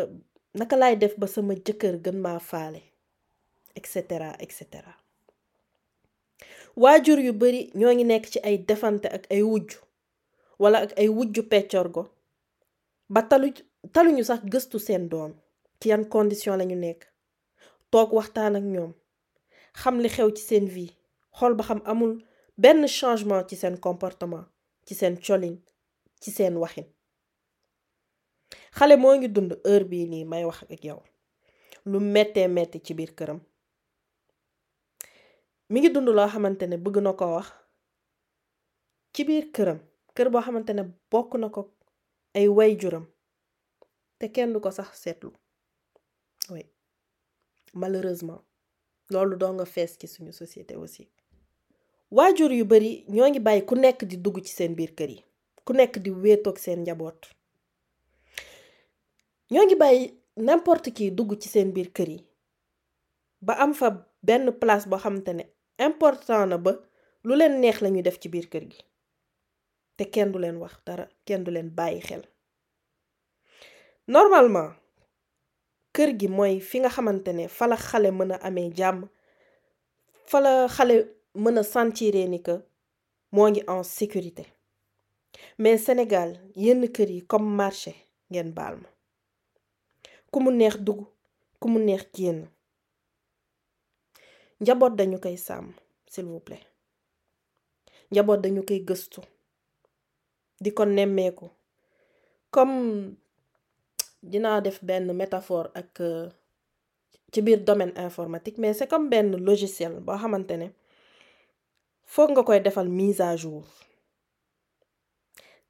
naka 0.54 0.76
laay 0.78 0.96
def 1.02 1.14
ba 1.20 1.28
sama 1.28 1.54
jëkkër 1.56 1.96
gën 2.04 2.18
maa 2.26 2.40
faale? 2.40 2.82
Et 3.76 3.86
cetera 3.86 4.30
et 4.40 4.52
cetera. 4.52 4.94
Waajur 6.76 7.20
yu 7.20 7.34
bari 7.34 7.62
ñoo 7.80 7.94
ngi 7.94 8.04
nekk 8.06 8.26
ci 8.32 8.40
ay 8.48 8.58
defante 8.68 9.08
ak 9.18 9.24
ay 9.34 9.42
wujj 9.50 9.72
wala 10.62 10.78
ak 10.86 10.92
ay 11.02 11.08
wujju 11.10 11.42
peccorgo 11.52 12.04
ba 13.14 13.22
talu 13.30 13.48
taluñu 13.94 14.24
sax 14.30 14.42
gëstu 14.52 14.78
seen 14.80 15.04
doom 15.12 15.32
ci 15.80 15.90
yan 15.90 16.04
condition 16.14 16.58
lañu 16.60 16.76
nekk. 16.76 17.02
Toog 17.92 18.10
waxtaan 18.18 18.56
ak 18.60 18.64
ñoom 18.74 18.92
xam 19.82 19.96
xool 21.38 21.54
ba 21.58 21.64
xam 21.68 21.82
amul 21.92 22.14
benn 22.58 22.88
changement 22.88 23.44
ci 23.50 23.56
seen 23.62 23.76
comportement 23.86 24.46
ci 24.86 24.94
seen 25.00 25.16
colin 25.26 25.56
ci 26.22 26.30
seen 26.32 26.56
waxin 26.64 26.88
xale 28.78 28.96
moo 29.02 29.14
ngi 29.18 29.28
dund 29.36 29.52
heure 29.66 29.86
bii 29.92 30.06
nii 30.12 30.26
may 30.32 30.44
wax 30.50 30.60
ak 30.74 30.84
yow 30.88 31.00
lu 31.90 32.00
mettee 32.14 32.48
metti 32.56 32.80
ci 32.86 32.94
biir 32.98 33.12
këram 33.18 33.40
mi 35.72 35.78
ngi 35.80 35.90
dund 35.94 36.10
loo 36.18 36.28
xamante 36.34 36.66
ne 36.68 36.78
bëgg 36.84 36.98
na 37.04 37.12
ko 37.20 37.26
wax 37.36 37.48
ci 39.14 39.22
biir 39.28 39.46
këram 39.56 39.80
kër 40.16 40.28
boo 40.34 40.42
xamante 40.46 40.72
ne 40.74 40.84
bokk 41.12 41.32
na 41.42 41.48
ko 41.56 41.62
ay 42.38 42.48
waajuram 42.58 43.06
te 44.20 44.26
kenn 44.36 44.54
du 44.54 44.60
ko 44.64 44.70
sax 44.72 44.90
seetlu 45.04 45.30
oui 46.52 46.64
malheureusement 47.82 48.42
loolu 49.14 49.36
doo 49.42 49.52
nga 49.54 49.66
fees 49.74 49.92
ci 50.00 50.08
suñu 50.14 50.34
société 50.42 50.74
aussi 50.76 51.04
waajur 52.12 52.52
yu 52.54 52.66
bari 52.66 52.92
ñoo 53.16 53.30
ngi 53.30 53.40
bàyyi 53.40 53.62
ku 53.66 53.76
nekk 53.76 54.00
di 54.10 54.18
dugg 54.18 54.38
ci 54.46 54.52
seen 54.58 54.74
biir 54.76 54.92
kër 54.98 55.10
yi 55.10 55.20
ku 55.66 55.74
nekk 55.74 55.94
di 56.04 56.10
wéetoog 56.12 56.58
seen 56.58 56.80
njaboot. 56.82 57.22
Ñoo 59.52 59.66
ngi 59.66 59.76
bàyyi 59.76 60.04
n'importe 60.46 60.90
qui 60.96 61.12
dugg 61.12 61.32
ci 61.42 61.48
seen 61.50 61.72
biir 61.76 61.90
kër 61.98 62.10
yi 62.10 62.20
ba 63.42 63.54
am 63.64 63.74
fa 63.74 63.88
benn 64.28 64.52
place 64.60 64.86
boo 64.90 64.98
xamante 65.04 65.30
ne 65.34 65.44
important 65.88 66.46
na 66.50 66.58
ba 66.58 66.72
lu 67.24 67.34
leen 67.36 67.60
neex 67.62 67.78
lañuy 67.82 68.02
def 68.04 68.20
ci 68.22 68.28
biir 68.30 68.48
kër 68.50 68.66
gi. 68.72 68.80
Te 69.98 70.04
kenn 70.14 70.32
du 70.32 70.40
leen 70.40 70.58
wax 70.58 70.74
dara 70.86 71.06
kenn 71.26 71.44
du 71.44 71.52
leen 71.52 71.70
bàyyi 71.70 72.02
xel. 72.08 72.24
Normalement 74.08 74.72
kër 75.94 76.10
gi 76.20 76.28
mooy 76.28 76.60
fi 76.60 76.80
nga 76.80 76.90
xamante 76.90 77.30
ne 77.34 77.48
fa 77.48 77.68
la 77.68 77.76
xale 77.78 78.10
mën 78.12 78.32
a 78.34 78.38
amee 78.48 78.72
jàmm 78.78 79.00
fa 80.30 80.40
la 80.46 80.68
xale 80.76 80.96
mën 81.36 81.58
a 81.58 81.64
sentiree 81.64 82.28
ni 82.28 82.40
que 82.42 82.56
moo 83.32 83.48
ngi 83.50 83.62
en 83.68 83.84
sécurité. 83.84 84.46
Mais 85.58 85.78
Sénégal 85.86 86.32
yenn 86.56 86.88
kër 86.96 87.10
yi 87.16 87.22
comme 87.32 87.50
marché 87.60 87.94
ngeen 88.32 88.52
baal 88.58 88.76
ma. 88.82 88.90
Ku 90.32 90.38
mu 90.44 90.52
neex 90.52 90.76
dugg 90.86 91.02
ku 91.60 91.68
mu 91.72 91.80
neex 91.80 92.04
génn. 92.16 92.40
Njaboot 94.62 94.94
dañu 94.98 95.18
koy 95.24 95.38
sàmm 95.38 95.68
s'il 96.12 96.26
vous 96.26 96.40
plaît. 96.48 96.66
Njaboot 98.12 98.42
dañu 98.44 98.62
koy 98.68 98.80
gëstu 98.88 99.22
di 100.62 100.70
ko 100.74 100.84
nemmeeku. 100.86 101.46
Comme 102.52 103.16
dinaa 104.24 104.62
def 104.62 104.78
benn 104.84 105.14
métaphore 105.14 105.70
ak 105.80 105.94
ci 107.32 107.42
biir 107.42 107.60
domaine 107.64 107.94
informatique 107.96 108.58
mais 108.58 108.74
c'est 108.74 108.88
comme 108.88 109.10
benn 109.10 109.36
logiciel 109.38 109.94
boo 110.06 110.18
xamante 110.18 110.52
ne 110.58 110.68
foog 112.14 112.30
nga 112.34 112.44
koy 112.48 112.60
defal 112.66 112.90
mise 112.90 113.22
à 113.22 113.36
jour. 113.42 113.64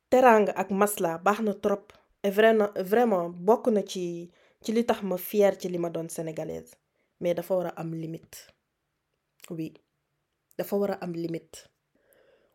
Teraanga 0.10 0.51
ak 0.62 0.69
masla 0.81 1.17
baax 1.25 1.39
na 1.46 1.53
trop 1.53 1.84
et 2.24 2.31
vraiment 2.38 2.72
vraiment 2.91 3.29
bokk 3.48 3.67
na 3.75 3.81
ci 3.91 4.31
ci 4.63 4.72
li 4.75 4.84
tax 4.86 5.01
ma 5.03 5.17
fier 5.17 5.53
ci 5.60 5.67
li 5.69 5.77
ma 5.77 5.89
doon 5.89 6.08
sénégalaise. 6.10 6.72
Mais 7.19 7.34
dafa 7.34 7.53
war 7.55 7.67
a 7.67 7.74
am 7.81 7.91
limite. 7.93 8.38
Oui 9.50 9.74
dafa 10.58 10.75
war 10.75 10.91
a 10.91 10.98
am 11.03 11.13
limite. 11.13 11.67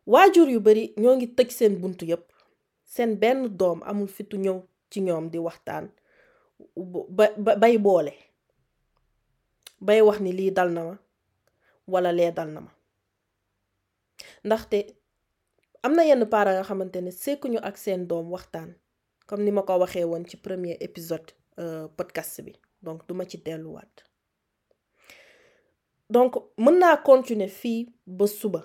Waajur 0.05 0.49
yu 0.49 0.59
bari 0.59 0.93
ñoo 0.97 1.15
ngi 1.15 1.27
tëj 1.37 1.49
seen 1.51 1.75
buntu 1.81 2.05
yépp. 2.05 2.25
Seen 2.85 3.15
benn 3.21 3.47
doom 3.57 3.79
amul 3.89 4.07
fitu 4.07 4.37
ñëw 4.37 4.57
ci 4.89 5.01
ñoom 5.01 5.29
di 5.29 5.37
waxtaan. 5.39 5.85
Ba 7.17 7.55
bay 7.61 7.77
boole. 7.77 8.13
Bay 9.81 10.01
wax 10.01 10.19
ni 10.21 10.31
lii 10.33 10.51
dal 10.51 10.69
na 10.73 10.83
ma 10.83 10.95
wala 11.87 12.11
lee 12.11 12.31
dal 12.31 12.49
na 12.53 12.61
ma 12.61 12.71
ndaxte 14.45 14.77
am 15.83 15.93
na 15.95 16.03
yenn 16.03 16.25
parents 16.33 16.57
nga 16.57 16.67
xamante 16.69 16.99
ne 17.01 17.11
sekkuñu 17.11 17.59
ak 17.69 17.77
seen 17.77 18.07
doom 18.07 18.31
waxtaan 18.31 18.71
comme 19.27 19.43
ni 19.43 19.51
ma 19.51 19.61
ko 19.67 19.79
waxee 19.79 20.05
woon 20.05 20.25
ci 20.29 20.37
premier 20.37 20.77
épisode 20.79 21.31
podcast 21.97 22.41
bi. 22.45 22.53
Donc 22.85 23.07
duma 23.07 23.25
ci 23.25 23.37
delluwaat. 23.37 24.03
Donc 26.09 26.35
mën 26.57 26.77
naa 26.79 26.97
continuer 26.97 27.49
fii 27.49 27.89
ba 28.05 28.27
suba 28.27 28.61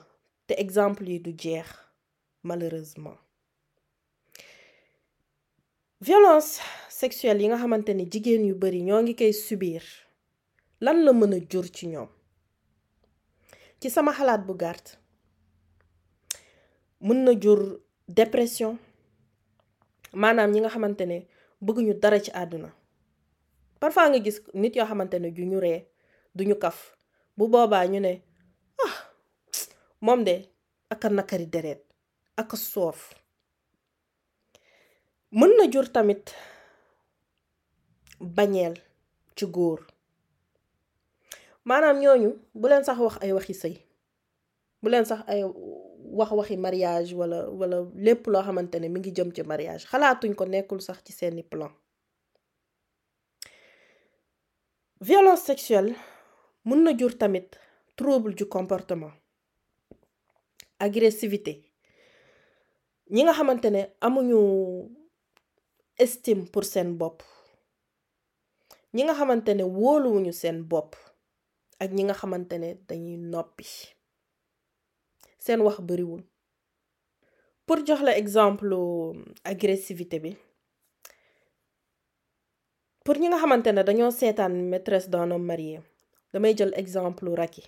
te 0.46 0.54
exemple 0.58 1.08
yi 1.08 1.18
du 1.20 1.32
jeex 1.38 1.68
malheureusement. 2.42 3.16
Violence 6.00 6.60
sexuelle 6.88 7.40
yi 7.42 7.49
nga 7.49 7.56
xamante 7.56 7.88
ne 7.94 8.04
jigéen 8.12 8.44
yu 8.44 8.54
bari 8.54 8.82
ñoo 8.82 9.02
ngi 9.02 9.14
koy 9.16 9.32
subir 9.32 9.82
lan 10.80 11.04
la 11.04 11.12
mën 11.12 11.34
a 11.34 11.40
jur 11.50 11.64
ci 11.72 11.87
ñoom? 11.87 12.08
Ci 13.80 13.88
sama 13.90 14.12
xalaat 14.12 14.44
bu 14.46 14.54
gàtt 14.54 15.00
mën 17.00 17.19
na 17.25 17.33
jur 17.42 17.61
dépression 18.09 18.73
maanaam 20.21 20.50
ñi 20.52 20.61
nga 20.61 20.69
xamante 20.75 21.04
ne 21.07 21.19
bëgguñu 21.64 21.95
dara 22.02 22.19
ci 22.25 22.30
àdduna. 22.42 22.69
Parfois 23.80 24.09
nga 24.11 24.19
gis 24.25 24.38
nit 24.54 24.76
yoo 24.76 24.87
xamante 24.90 25.14
ne 25.19 25.28
ju 25.37 25.45
ñu 25.50 25.59
ree 25.64 25.80
duñu 26.37 26.54
kaf 26.62 26.78
bu 27.37 27.45
boobaa 27.52 27.87
ñu 27.92 28.00
ne 28.00 28.12
ah 28.87 28.95
moom 30.04 30.21
de 30.25 30.35
aka 30.92 31.09
nakari 31.09 31.47
deret 31.47 31.80
aka 32.40 32.57
soof. 32.57 33.14
Mën 35.38 35.50
na 35.59 35.64
jur 35.73 35.87
tamit 35.95 36.25
bañeel 38.37 38.75
ci 39.37 39.45
góor. 39.54 39.80
Maanaam 41.64 41.99
ñooñu 42.02 42.30
bu 42.61 42.66
leen 42.69 42.85
sax 42.87 42.99
wax 43.04 43.16
ay 43.23 43.33
waxi 43.37 43.54
sëy 43.62 43.76
bu 44.83 44.88
sax 45.11 45.21
ay 45.33 45.40
wax 46.18 46.30
waxi 46.38 46.56
mariage 46.56 47.12
wala 47.20 47.38
wala 47.60 47.78
lépp 48.06 48.26
loo 48.32 48.42
xamante 48.46 48.76
ne 48.80 48.88
mi 48.88 48.98
ngi 49.00 49.12
jëm 49.16 49.30
ci 49.34 49.42
mariage 49.42 49.84
xalaatuñ 49.90 50.32
ko 50.38 50.44
nekkul 50.46 50.80
sax 50.80 50.98
ci 51.04 51.12
seeni 51.12 51.42
plan. 51.42 51.70
Violence 55.00 55.44
sexuelle 55.50 55.94
mën 56.64 56.80
na 56.84 56.92
jur 56.98 57.16
tamit 57.18 57.48
trouble 57.96 58.34
du 58.34 58.44
comportement 58.46 59.12
agressivité. 60.78 61.52
Ñi 63.10 63.22
nga 63.24 63.32
xamante 63.32 63.68
ne 63.70 63.82
amuñu 64.00 64.38
estime 65.98 66.44
pour 66.52 66.64
seen 66.64 66.96
bopp 67.00 67.22
ñi 68.94 69.02
nga 69.04 69.14
xamante 69.18 69.50
ne 69.54 69.62
wóoluwuñu 69.78 70.32
seen 70.40 70.58
bopp 70.70 70.90
ak 71.82 71.90
ñi 71.96 72.02
nga 72.04 72.14
xamante 72.20 72.56
ne 72.62 72.68
dañuy 72.88 73.16
noppi 73.32 73.66
seen 75.44 75.61
wax 75.66 75.78
bariwul. 75.88 76.23
Pour 77.66 77.78
jox 77.87 78.00
la 78.02 78.14
exemple 78.23 78.68
agressivité 79.44 80.18
pour 83.04 83.16
ñi 83.20 83.28
nga 83.28 83.38
xamante 83.42 83.70
ne 83.73 83.82
dañoo 83.88 84.11
seetaan 84.11 84.54
maîtresse 84.73 85.09
d'un 85.12 85.30
homme 85.30 85.47
marié 85.50 85.80
damay 86.32 86.54
jël 86.59 86.73
exemple 86.76 87.26
Racky 87.40 87.64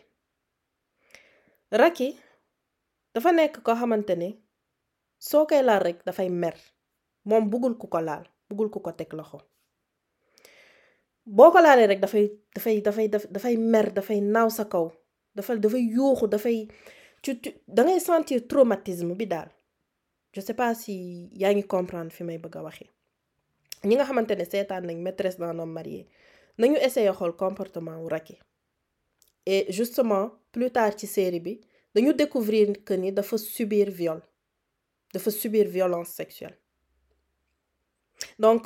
Racky 1.80 2.08
dafa 3.14 3.30
nekk 3.32 3.54
xamante 3.80 4.14
ne 4.16 4.28
soo 5.28 5.46
koy 5.48 5.62
laal 5.62 5.82
rek 5.86 5.98
mer. 6.30 6.56
Moom 7.24 7.48
ku 7.78 7.86
ko 7.88 8.00
laal 8.00 8.24
ku 8.70 8.80
ko 8.84 8.90
teg 8.92 9.12
loxo. 9.14 9.38
Boo 11.24 11.50
mer 13.72 13.86
dafay 13.92 14.20
naaw 14.20 14.48
sa 14.50 14.64
kaw. 14.72 14.90
Dafa 15.34 15.54
tu 17.22 17.30
da 17.66 17.82
ngay 17.84 18.00
sentir 18.00 18.40
traumatisme 18.50 19.14
bi 19.14 19.26
daal. 19.26 19.48
Je 20.34 20.40
sais 20.40 20.54
pas 20.56 20.74
si 20.82 20.94
yaa 21.40 21.52
ngi 21.54 21.64
comprendre 21.74 22.10
fi 22.16 22.22
may 22.24 22.38
bëgg 22.44 22.56
a 22.58 22.62
waxee. 22.66 22.90
Ñi 23.86 23.94
nga 23.96 24.04
xamante 24.08 24.34
ne 24.36 24.44
seetaan 24.44 24.84
nañ 24.86 24.98
maîtresse 25.06 25.38
d'un 25.40 25.58
homme 25.60 25.72
marié 25.78 26.02
nañu 26.60 26.76
essayer 26.86 27.12
xool 27.18 27.34
comportement 27.36 27.98
wu 28.02 28.08
Racky. 28.08 28.36
Et 29.46 29.66
justement 29.78 30.24
plus 30.52 30.70
tard 30.70 30.94
ci 30.98 31.06
série 31.06 31.40
bi 31.40 31.60
dañu 31.94 32.12
découvrir 32.14 32.66
que 32.86 32.94
ni 32.94 33.12
dafa 33.12 33.36
subir 33.38 33.88
viol. 33.90 34.20
Dafa 35.12 35.30
subir 35.30 35.66
violence 35.68 36.10
sexuelle. 36.20 36.58
Donc 38.38 38.62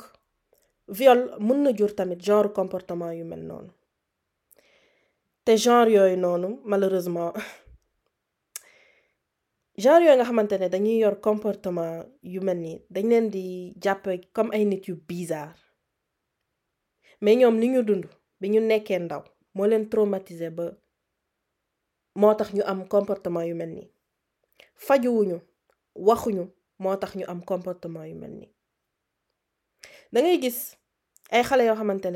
viol 0.87 1.19
mën 1.39 1.59
na 1.63 1.71
jur 1.75 1.93
tamit 1.95 2.21
genre 2.27 2.53
comportement 2.53 3.11
yu 3.11 3.23
mel 3.23 3.43
noonu. 3.49 3.71
Te 5.43 5.55
genre 5.57 5.89
yooyu 5.89 6.17
noonu 6.17 6.59
malheureusement 6.63 7.33
genre 9.77 10.01
yooyu 10.05 10.17
nga 10.17 10.25
xamante 10.29 10.55
dañuy 10.73 10.97
comportement 11.21 12.05
yu 12.23 12.41
mel 12.41 12.57
comme 14.33 14.51
bizarre. 15.07 15.55
Mais 17.21 17.35
ñoom 17.35 17.55
ñu 17.73 17.81
dund 17.83 18.05
bi 18.39 18.49
ñu 18.49 18.59
nekkee 18.61 18.99
traumatisé 19.91 20.49
ba 20.49 20.65
moo 22.15 22.33
comportement 22.93 23.43
yu 23.49 23.55
mel 23.55 23.89
fajuwuñu 24.75 25.37
comportement 27.45 28.05
yu 28.09 28.15
mel 28.15 28.47
da 30.11 30.21
ngay 30.21 30.37
gis 30.41 30.59
ay 31.31 31.43
xale 31.43 31.63
yoo 31.65 31.75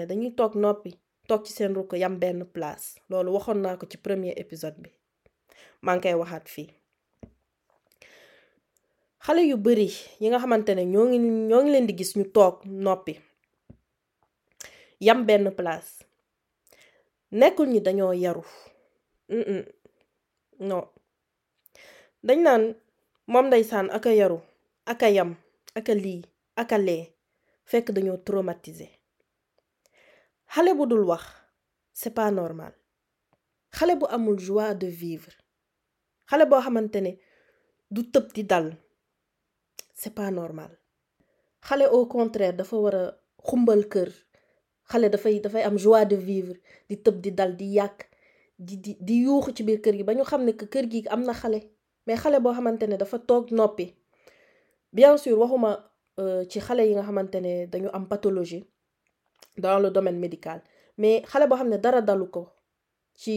dañuy 0.09 0.31
toog 0.37 0.53
noppi 0.55 0.91
toog 1.27 1.45
ci 1.45 1.53
seen 1.53 1.73
rukk 1.75 1.93
yam 1.93 2.17
benn 2.19 2.45
place. 2.45 2.95
Premier 3.97 4.33
épisode 4.37 4.77
xale 9.25 9.41
yu 9.49 9.57
bari 9.65 9.87
yi 10.21 10.25
nga 10.29 10.39
xamante 10.43 10.71
ne 10.75 10.83
ñoo 10.93 11.05
ngi 11.07 11.17
ñoo 11.49 11.61
ngi 11.61 11.71
leen 11.73 11.87
di 11.87 11.93
gis 11.99 12.11
ñu 12.17 12.25
toog 12.35 12.55
noppi 12.85 13.13
yam 15.05 15.19
benn 15.27 15.49
place. 15.57 15.93
Nekkul 17.39 17.67
ñi 17.73 17.79
dañoo 17.85 18.13
yaru. 18.23 18.43
Non. 20.69 20.85
Dañ 22.27 22.39
naan 22.45 22.63
moom 23.31 23.45
ndeysaan 23.47 23.87
aka 23.97 24.11
yaru 24.19 24.37
aka 24.91 25.07
yam 25.17 25.31
aka 25.77 25.93
lii 26.03 26.21
aka 26.61 26.77
lee 26.87 27.03
fekk 27.69 27.87
dañoo 27.95 28.17
traumatisé. 28.25 28.87
Xale 30.53 30.71
bu 30.77 30.85
dul 30.85 31.05
c'est 31.99 32.13
pas 32.17 32.31
normal. 32.31 32.73
Xale 33.77 33.93
bu 33.99 34.05
amul 34.15 34.37
joie 34.45 34.73
de 34.81 34.87
vivre. 35.01 35.31
Xale 36.29 36.45
boo 36.49 36.61
xamante 36.65 36.99
ne 37.01 37.11
du 37.93 38.01
tëb 38.13 38.25
di 38.35 38.43
dal 38.51 38.67
c'est 40.01 40.15
pas 40.15 40.31
normal. 40.31 40.71
Xale 41.67 41.85
au 41.97 42.07
contraire 42.15 42.55
dafa 42.59 42.75
war 42.83 42.95
a 42.95 43.03
xumbal 43.47 43.81
kër. 43.93 44.09
Xale 44.89 45.07
dafay 45.13 45.39
dafay 45.45 45.61
am 45.69 45.77
joie 45.83 46.05
de 46.11 46.15
vivre 46.29 46.55
di 46.89 46.95
tëb 47.03 47.15
di 47.23 47.31
dal 47.39 47.51
di 47.59 47.67
yàq 47.77 47.97
di 48.67 48.75
di 48.83 48.91
di 49.07 49.15
yuuxu 49.25 49.51
ci 49.55 49.61
biir 49.67 49.79
kër 49.83 49.95
gi 49.97 50.03
ba 50.07 50.13
ñu 50.17 50.23
que 50.59 50.65
kër 50.73 50.85
gi 50.91 50.99
am 51.13 51.21
na 51.27 51.33
xale 51.41 51.59
mais 52.07 52.17
xale 52.23 52.37
boo 52.43 52.53
xamante 52.57 52.85
ne 52.87 52.97
dafa 53.01 53.17
toog 53.27 53.45
noppi. 53.57 53.85
Bien 54.95 55.17
sûr 55.23 55.37
waxuma 55.41 55.71
ci 56.49 56.59
xale 56.65 56.81
yi 56.87 56.93
nga 56.95 57.03
xamante 57.07 57.35
ne 57.45 57.53
dañu 57.71 57.89
am 57.93 58.07
pathologie 58.11 58.63
dans 59.63 59.79
le 59.83 59.89
domaine 59.91 60.19
médical. 60.25 60.59
Mais 60.97 61.21
xale 61.31 61.45
boo 61.47 61.57
xam 61.59 61.69
ne 61.69 61.77
dara 61.77 62.01
dalu 62.01 62.25
ko 62.35 62.43
ci 63.21 63.35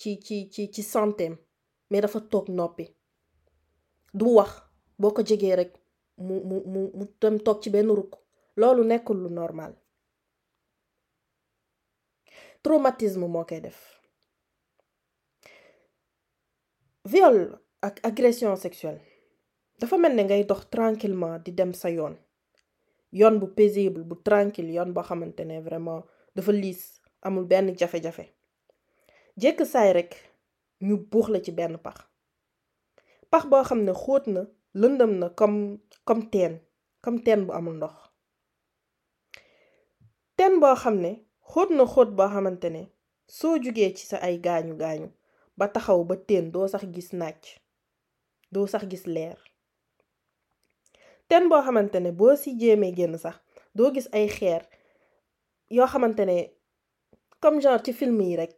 ci 0.00 0.10
ci 0.26 0.50
ci 0.52 0.62
ci 0.74 0.82
santéem 0.82 1.34
mais 1.90 2.00
dafa 2.00 2.20
toog 2.20 2.48
noppi. 2.48 2.84
Du 4.12 4.24
wax 4.36 4.50
boo 4.98 5.12
ko 5.12 5.22
rek 5.60 5.83
mu 6.16 6.40
mu 6.48 6.56
mu 6.72 6.80
mu 6.94 7.04
dem 7.20 7.38
toog 7.44 7.62
ci 7.62 7.70
benn 7.70 7.88
rukk. 7.90 8.14
Loolu 8.56 8.84
nekkul 8.84 9.18
lu 9.22 9.28
normal. 9.30 9.72
Traumatisme 12.62 13.26
moo 13.28 13.44
koy 13.44 13.60
def. 13.60 13.78
Viol 17.04 17.58
ak 17.82 18.00
agression 18.06 18.56
sexuelle. 18.56 19.00
Dafa 19.78 19.96
mel 19.98 20.14
ne 20.14 20.22
ngay 20.24 20.44
dox 20.44 20.66
tranquillement 20.70 21.38
di 21.44 21.52
dem 21.52 21.72
sa 21.74 21.88
yoon. 21.90 22.16
Yoon 23.12 23.38
bu 23.40 23.46
paisible 23.56 24.04
bu 24.04 24.14
tranquille 24.22 24.72
yoon 24.72 24.92
boo 24.94 25.02
xamante 25.02 25.44
ne 25.44 25.60
vraiment 25.60 26.04
dafa 26.34 26.52
liis 26.52 27.00
amul 27.22 27.44
benn 27.44 27.74
jafe-jafe. 27.76 28.24
Jekk 29.36 29.66
saay 29.66 29.92
rek 29.92 30.14
ñu 30.80 30.96
buux 30.96 31.28
la 31.28 31.40
ci 31.42 31.52
benn 31.52 31.76
pax. 31.78 31.96
Pax 33.30 33.46
boo 33.50 33.62
xam 33.64 33.82
ne 33.84 33.92
xóot 33.92 34.26
na 34.26 34.42
lëndëm 34.80 35.12
na 35.20 35.28
comme 35.38 35.78
comme 36.08 36.24
teen 36.32 36.54
comme 37.04 37.20
teen 37.24 37.40
bu 37.46 37.52
amul 37.58 37.76
ndox. 37.78 37.94
Teen 40.36 40.54
boo 40.60 40.74
xam 40.82 40.96
ne 41.04 41.12
xóot 41.50 41.70
na 41.76 41.84
xóot 41.92 42.10
boo 42.16 42.28
xamante 42.34 42.68
ne 42.76 42.82
soo 43.38 43.54
jugee 43.62 43.90
ci 43.96 44.04
sa 44.10 44.16
ay 44.26 44.36
gaañu 44.46 44.74
gaañu 44.82 45.08
ba 45.58 45.66
taxaw 45.74 46.00
ba 46.08 46.16
teen 46.28 46.50
doo 46.52 46.66
sax 46.72 46.84
gis 46.94 47.10
naaj 47.20 47.42
doo 48.52 48.66
sax 48.72 48.84
gis 48.90 49.04
leer. 49.14 49.38
Teen 51.28 51.44
boo 51.50 51.62
xamante 51.66 51.98
ne 52.00 52.10
boo 52.18 52.34
si 52.42 52.50
jéemee 52.60 52.94
génn 52.98 53.16
sax 53.24 53.36
doo 53.76 53.88
gis 53.94 54.08
ay 54.16 54.26
xeer 54.36 54.62
yoo 55.76 55.86
xamante 55.92 56.22
ne 56.30 56.36
comme 57.42 57.60
genre 57.62 57.82
ci 57.84 57.92
film 57.92 58.20
yi 58.20 58.36
rek 58.36 58.56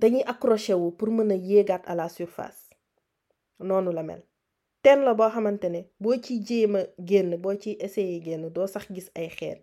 dañuy 0.00 0.22
accroché 0.32 0.74
wu 0.74 0.88
pour 0.98 1.10
mën 1.10 1.30
a 1.32 1.36
yéegaat 1.48 1.82
à 1.86 1.94
la 1.94 2.08
surface. 2.08 2.62
Noonu 3.58 3.92
la 3.92 4.02
mel. 4.02 4.22
Teen 4.86 5.00
la 5.04 5.14
boo 5.18 5.28
xamante 5.34 5.68
doo 8.54 8.66
sax 8.74 8.84
gis 8.94 9.08
ay 9.18 9.28
xeer 9.38 9.58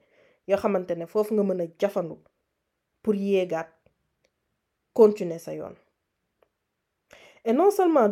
nga 1.56 1.66
jafandu 1.80 2.16
pour 3.02 3.16
continuer 4.94 5.40
sa 5.40 5.54
yoon. 5.54 5.76
Et 7.46 7.54
non 7.54 7.72
seulement 7.72 8.10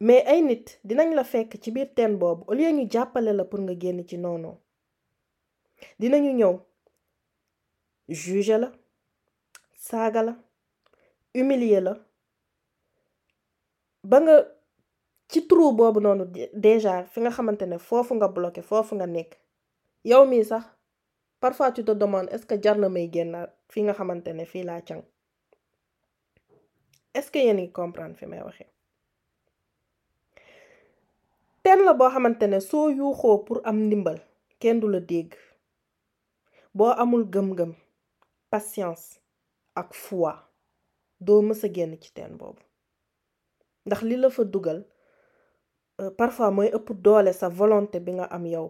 mais 0.00 0.22
ay 0.26 0.42
nit 0.42 0.66
dinañ 0.84 1.14
la 1.14 1.24
fekk 1.24 1.56
ci 1.62 1.70
biir 1.70 1.88
teen 1.94 2.18
boobu 2.18 2.44
au 2.48 2.54
lieu 2.54 2.70
ñu 2.70 2.86
la 3.32 3.44
pour 3.46 3.60
nga 3.60 3.74
génn 3.80 4.04
ci 4.08 4.16
dinañu 5.98 6.32
juger 8.08 8.58
la 8.58 8.70
la 10.22 10.36
humilier 11.34 11.80
la 11.80 11.94
ba 14.04 14.20
nga 14.20 14.59
ci 15.30 15.46
trou 15.48 15.72
boobu 15.72 16.00
noonu 16.00 16.24
déjà 16.66 17.04
fi 17.12 17.20
nga 17.20 17.30
xamante 17.30 17.62
ne 17.66 17.78
foofu 17.78 18.14
nga 18.14 18.28
bloqué 18.28 18.62
foofu 18.62 18.94
nga 18.96 19.06
nekk 19.06 19.32
yow 20.10 20.24
mii 20.30 20.44
sax 20.50 20.64
parfois 21.40 21.72
tu 21.72 21.84
te 21.84 21.92
demandes 21.92 22.30
est-ce 22.34 22.46
que 22.46 22.56
jar 22.62 22.76
na 22.78 22.88
may 22.88 23.08
génnaat 23.14 23.50
fi 23.72 23.82
nga 23.82 23.92
xamante 23.98 24.28
ne 24.32 24.44
fii 24.44 24.64
laa 24.68 24.80
càng 24.88 25.02
est-ce 27.14 27.30
que 27.30 27.38
yéen 27.38 27.56
ngi 27.60 27.72
comprendre 27.72 28.16
fi 28.16 28.26
may 28.26 28.42
waxee? 28.42 28.68
Teen 31.62 31.80
la 31.84 31.92
boo 31.94 32.10
xamante 32.10 32.46
ne 32.46 32.60
soo 32.60 32.88
yuuxoo 32.98 33.38
pour 33.44 33.60
am 33.64 33.78
ndimbal 33.86 34.18
kenn 34.60 34.80
du 34.80 34.88
la 34.88 35.00
dégg. 35.00 35.34
Boo 36.74 36.92
amul 37.02 37.24
gëm-gëm 37.32 37.72
patience 38.50 39.18
ak 39.74 39.94
foi 39.94 40.34
doo 41.20 41.42
mës 41.42 41.64
a 41.64 41.68
génn 41.74 41.98
ci 42.02 42.12
teen 42.14 42.36
boobu. 42.38 42.62
Ndax 43.86 44.02
li 44.08 44.16
la 44.16 44.30
fa 44.30 44.44
dugal 44.44 44.84
parfois 46.18 46.50
mooy 46.56 46.68
ëpp 46.76 46.88
doole 47.04 47.32
sa 47.32 47.48
volonté 47.48 48.00
bi 48.00 48.12
nga 48.16 48.26
am 48.36 48.44
yow 48.46 48.68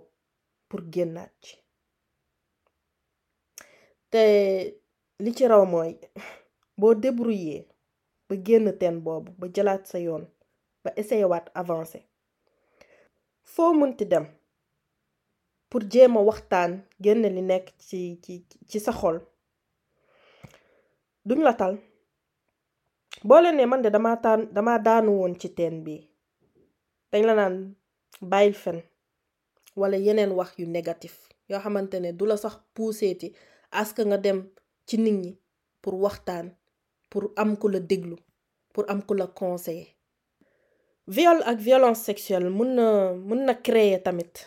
pour 0.69 0.81
génnaat 0.93 1.33
ci. 1.45 1.55
Te 4.11 4.23
li 5.23 5.31
ci 5.37 5.47
raw 5.47 5.65
mooy 5.67 5.93
boo 6.79 6.95
débrouillé 6.95 7.69
ba 8.29 8.35
génn 8.47 8.67
teen 8.79 8.97
boobu 9.05 9.31
ba 9.39 9.47
jëlaat 9.55 9.83
sa 9.87 9.99
yoon 9.99 10.25
ba 10.85 10.91
essayé 10.97 11.25
avancé 11.55 12.01
foo 13.53 13.73
mënti 13.75 14.05
dem 14.07 14.27
pour 15.69 15.83
jéem 15.91 16.17
a 16.17 16.21
waxtaan 16.29 16.73
génn 17.01 17.23
li 17.37 17.43
nekk 17.43 17.67
ci 17.87 18.19
ci 18.25 18.33
ci 18.69 18.79
sa 18.81 18.93
xol 18.93 19.19
duñ 21.29 21.43
la 21.45 21.53
tal. 21.55 21.75
Boo 23.23 23.41
leen 23.41 23.69
man 23.69 23.83
de 23.83 23.91
dama 23.91 24.17
taan 24.17 24.41
dama 24.55 24.79
daanu 24.79 25.11
woon 25.19 25.35
ci 25.41 25.49
teen 25.55 25.85
bi 25.85 26.10
dañ 27.13 27.23
la 27.27 27.35
naan 27.35 27.57
bàyyil 28.31 28.55
fen 28.63 28.79
wala 29.81 29.97
yeneen 29.97 30.33
wax 30.39 30.51
yu 30.59 30.67
négatif 30.67 31.15
yoo 31.49 31.61
xamante 31.65 31.97
ne 32.01 32.13
du 32.13 32.25
la 32.27 32.37
sax 32.37 32.55
puuseeti 32.75 33.29
aska 33.81 34.03
nga 34.05 34.19
dem 34.19 34.39
ci 34.87 34.97
nit 34.99 35.15
ñi 35.23 35.33
pour 35.83 35.95
waxtaan 36.05 36.47
pour 37.11 37.25
am 37.37 37.57
ku 37.57 37.69
la 37.69 37.81
déglu 37.81 38.17
pour 38.73 38.85
am 38.91 39.03
ku 39.03 39.15
la 39.15 39.27
conseiller. 39.27 39.89
Viol 41.07 41.43
ak 41.51 41.59
violence 41.59 42.03
sexuelle 42.05 42.51
mun 42.51 42.71
na 42.75 43.13
mun 43.29 43.45
na 43.47 43.55
créer 43.55 44.03
tamit 44.03 44.47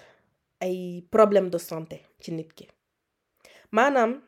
ay 0.62 1.04
problème 1.12 1.50
de 1.50 1.58
santé 1.58 1.98
ci 2.22 2.32
nit 2.32 2.54
ki. 2.54 2.68
Maanaam 3.72 4.22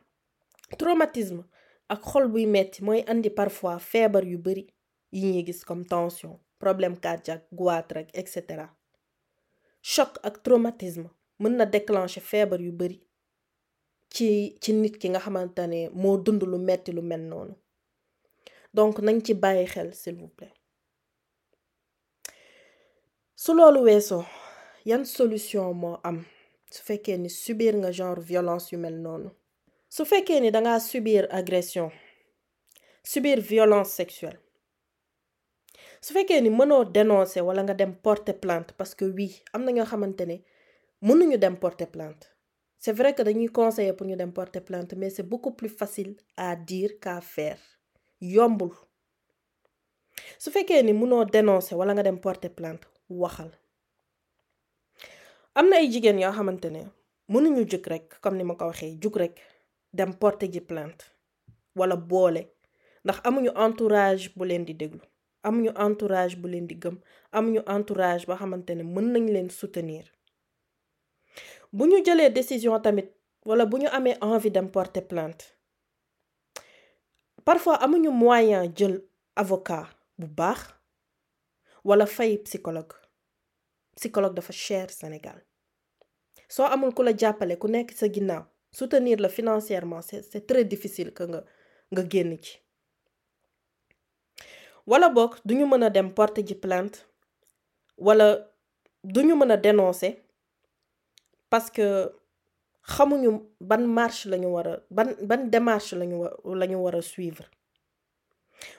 traumatisme 0.78 1.44
ak 1.88 2.00
xol 2.10 2.28
buy 2.28 2.46
metti 2.46 2.84
mooy 2.84 3.00
andi 3.08 3.30
parfois 3.30 3.78
feebar 3.78 4.24
yu 4.24 4.38
bari 4.38 4.66
yi 5.12 5.22
ñuy 5.32 5.44
gis 5.46 5.64
comme 5.64 5.84
tension 5.86 6.38
problème 6.58 6.96
cardiaque 7.00 7.46
goitre 7.52 7.96
ak 7.98 8.08
et 8.14 8.26
cetera. 8.28 8.66
Choc 9.82 10.18
ak 10.22 10.42
traumatisme 10.42 11.08
mën 11.38 11.56
na 11.56 11.64
déclencher 11.66 12.20
feebar 12.22 12.60
yu 12.60 12.72
bari 12.72 12.98
ci 14.14 14.56
ci 14.60 14.72
nit 14.72 14.98
ki 15.00 15.08
nga 15.10 15.20
xamante 15.20 15.66
ne 15.66 15.80
moo 15.92 16.16
dund 16.18 16.42
lu 16.42 16.58
metti 16.58 16.92
lu 16.92 17.02
mel 17.02 17.20
noonu. 17.30 17.54
Donc 18.74 18.98
nañ 18.98 19.20
ci 19.24 19.34
bàyyi 19.34 19.66
xel 19.66 19.94
s'il 19.94 20.16
vous 20.16 20.28
plaît. 20.36 20.54
Su 23.34 23.52
loolu 23.54 23.80
weesoo 23.88 24.24
yan 24.84 25.04
solution 25.04 25.72
moo 25.74 25.98
am 26.02 26.24
su 26.70 26.82
fekkee 26.82 27.16
ni 27.18 27.30
subir 27.30 27.74
nga 27.76 27.90
genre 27.92 28.20
violence 28.20 28.72
yu 28.72 28.78
mel 28.78 28.96
noonu? 29.04 29.30
Su 29.88 30.04
fekkee 30.04 30.40
ni 30.40 30.50
dangaa 30.50 30.80
subir 30.80 31.24
agression 31.30 31.90
subir 33.06 33.38
violence 33.40 33.90
sexuelle 33.94 34.38
su 36.06 36.12
fekkee 36.14 36.40
ni 36.40 36.50
mënoo 36.58 36.84
dénoncer 36.96 37.42
wala 37.48 37.62
nga 37.66 37.74
dem 37.74 37.92
porter 38.04 38.36
plainte 38.42 38.70
parce 38.78 38.94
que 38.98 39.04
oui 39.16 39.28
am 39.54 39.62
na 39.64 39.70
ñoo 39.76 39.86
xamante 39.90 40.24
ne 40.30 40.36
mënuñu 41.06 41.36
dem 41.38 41.56
porter 41.56 41.88
plainte. 41.94 42.24
C'est 42.78 42.92
vrai 42.92 43.12
que 43.16 43.22
dañuy 43.24 43.48
conseiller 43.48 43.92
pour 43.96 44.06
ñu 44.06 44.14
dem 44.16 44.32
porter 44.32 44.60
plainte 44.68 44.92
mais 44.96 45.10
c'est 45.10 45.28
beaucoup 45.32 45.50
plus 45.58 45.68
facile 45.80 46.16
à 46.36 46.54
dire 46.54 46.92
qu'à 47.02 47.20
faire. 47.20 47.58
Yombul. 48.20 48.70
Su 50.38 50.50
fekkee 50.50 50.82
ni 50.84 50.92
mënoo 50.92 51.24
dénoncer 51.24 51.74
wala 51.76 51.92
nga 51.94 52.02
dem 52.04 52.18
porter 52.20 52.50
plainte 52.58 52.86
waxal. 53.08 53.50
Am 55.54 55.68
na 55.68 55.76
ay 55.76 55.90
jigéen 55.92 56.20
yoo 56.20 56.32
xamante 56.32 56.70
ne 56.70 56.82
mënuñu 57.28 57.66
jug 57.70 57.86
rek 57.86 58.20
comme 58.20 58.36
ni 58.38 58.44
ma 58.44 58.54
ko 58.54 58.64
waxee 58.70 58.96
jug 59.02 59.16
rek 59.16 59.40
dem 59.92 60.14
porter 60.14 60.48
ji 60.52 60.60
plainte 60.60 61.02
wala 61.74 61.96
boole 61.96 62.42
ndax 63.04 63.18
amuñu 63.24 63.50
entourage 63.64 64.30
bu 64.36 64.44
leen 64.44 64.64
di 64.64 64.74
déglu 64.74 65.00
amuñu 65.48 65.70
entourage 65.86 66.36
bu 66.40 66.46
leen 66.52 66.66
di 66.70 66.74
gëm 66.82 66.96
amuñu 67.36 67.60
entourage 67.76 68.24
boo 68.28 68.36
xamante 68.40 68.72
mën 68.94 69.06
nañ 69.14 69.24
leen 69.34 69.50
soutenir. 69.58 70.06
Bu 71.76 71.84
ñu 71.90 71.96
jëlee 72.06 72.30
décision 72.38 72.80
tamit 72.84 73.08
wala 73.48 73.64
bu 73.70 73.76
ñu 73.82 73.88
amee 73.96 74.16
envie 74.20 74.50
dem 74.56 74.68
porter 74.74 75.02
plainte 75.10 75.42
parfois 77.46 77.76
amuñu 77.84 78.10
moyen 78.10 78.64
jël 78.78 78.94
avocat 79.42 79.86
bu 80.18 80.26
baax 80.38 80.60
wala 81.84 82.06
fay 82.06 82.38
psychologue. 82.46 82.94
Psychologue 83.96 84.34
dafa 84.34 84.52
cher 84.52 84.90
Sénégal. 84.90 85.38
Soo 86.48 86.64
amul 86.66 86.92
ku 86.94 87.02
la 87.02 87.12
jàppale 87.16 87.56
ku 87.58 87.66
nekk 87.68 87.90
sa 87.92 88.06
ginnaaw 88.14 88.44
soutenir 88.78 89.18
la 89.20 89.28
financièrement 89.28 90.02
c'est 90.02 90.22
c'est 90.30 90.46
très 90.50 90.64
difficile 90.72 91.10
que 91.16 91.24
nga 91.30 91.40
nga 91.92 92.02
génn 92.12 92.32
ci 92.44 92.54
wala 94.86 95.08
boog 95.08 95.32
duñu 95.44 95.66
mën 95.66 95.82
a 95.84 95.90
dem 95.90 96.08
porter 96.14 96.44
ji 96.46 96.54
plainte 96.54 96.98
wala 97.98 98.26
duñu 99.04 99.34
mën 99.36 99.50
a 99.52 99.56
dénoncer 99.56 100.12
parce 101.50 101.70
que 101.70 101.86
xamuñu 102.82 103.30
ban 103.60 103.82
marche 103.86 104.26
lañu 104.28 104.48
war 104.54 104.68
a 104.68 104.76
ban 104.90 105.08
ban 105.28 105.50
démarche 105.50 105.92
lañu 105.96 106.16
war 106.22 106.32
lañu 106.60 106.76
war 106.84 106.96
a 106.96 107.02
suivre. 107.02 107.44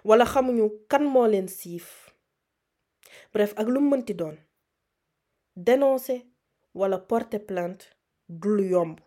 Wala 0.03 0.25
xamuñu 0.25 0.65
kan 0.89 1.03
moo 1.13 1.27
leen 1.27 1.47
siif. 1.47 1.85
Bref 3.33 3.53
ak 3.57 3.67
lu 3.67 3.79
mënti 3.79 4.13
doon 4.13 4.37
dénoncer 5.55 6.21
wala 6.73 6.97
porter 7.09 7.39
plainte 7.39 7.83
du 8.29 8.49
lu 8.57 8.63
yomb. 8.69 8.97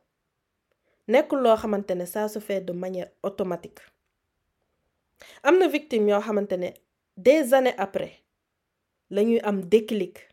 Nekkul 1.09 1.41
loo 1.43 1.57
xamante 1.57 1.91
ne 1.95 2.05
ça 2.07 2.29
se 2.29 2.39
fait 2.39 2.61
de 2.61 2.73
manière 2.73 3.11
automatique. 3.23 3.81
Am 5.43 5.59
na 5.59 5.67
victime 5.69 6.09
yoo 6.11 6.21
xamante 6.21 6.57
ne 6.57 6.71
des 7.17 7.53
années 7.55 7.75
après 7.79 8.23
lañuy 9.11 9.41
am 9.41 9.63
déclic. 9.69 10.31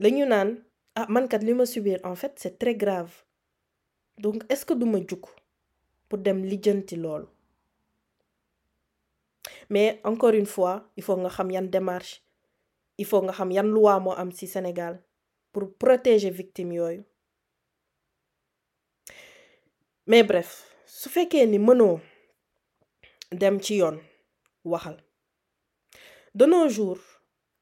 Lañu 0.00 0.26
naan 0.26 0.64
ah 0.94 1.06
mankat 1.08 1.42
li 1.42 1.54
ma 1.54 1.66
subir 1.66 2.00
en 2.04 2.14
fait 2.16 2.32
c'est 2.36 2.58
très 2.58 2.74
grave. 2.74 3.12
Donc 4.18 4.42
est-ce 4.48 4.64
que 4.66 4.74
duma 4.74 4.98
jug 4.98 5.24
pour 6.08 6.18
dem 6.18 6.44
lijjanti 6.44 6.96
mais 9.70 10.00
encore 10.04 10.34
une 10.34 10.46
fois 10.46 10.88
il 10.96 11.02
faut 11.02 11.16
nga 11.16 11.28
xam 11.30 11.50
yan 11.50 11.66
démarche 11.70 12.22
il 12.98 13.04
faut 13.06 13.22
nga 13.22 13.32
xam 13.32 13.50
yan 13.50 13.66
loi 13.66 13.98
moo 14.00 14.12
am 14.12 14.30
ci 14.32 14.46
Sénégal 14.46 15.02
pour 15.52 15.72
protéger 15.74 16.30
victime 16.30 16.72
yooyu. 16.72 17.04
Mais 20.06 20.22
bref 20.22 20.50
su 20.86 21.08
fekkee 21.08 21.46
ni 21.46 21.58
mënoo 21.58 22.00
dem 23.32 23.60
ci 23.60 23.76
yoon 23.80 23.96
waxal 24.64 24.96
de 26.34 26.46
nos 26.46 26.68
jours 26.68 27.02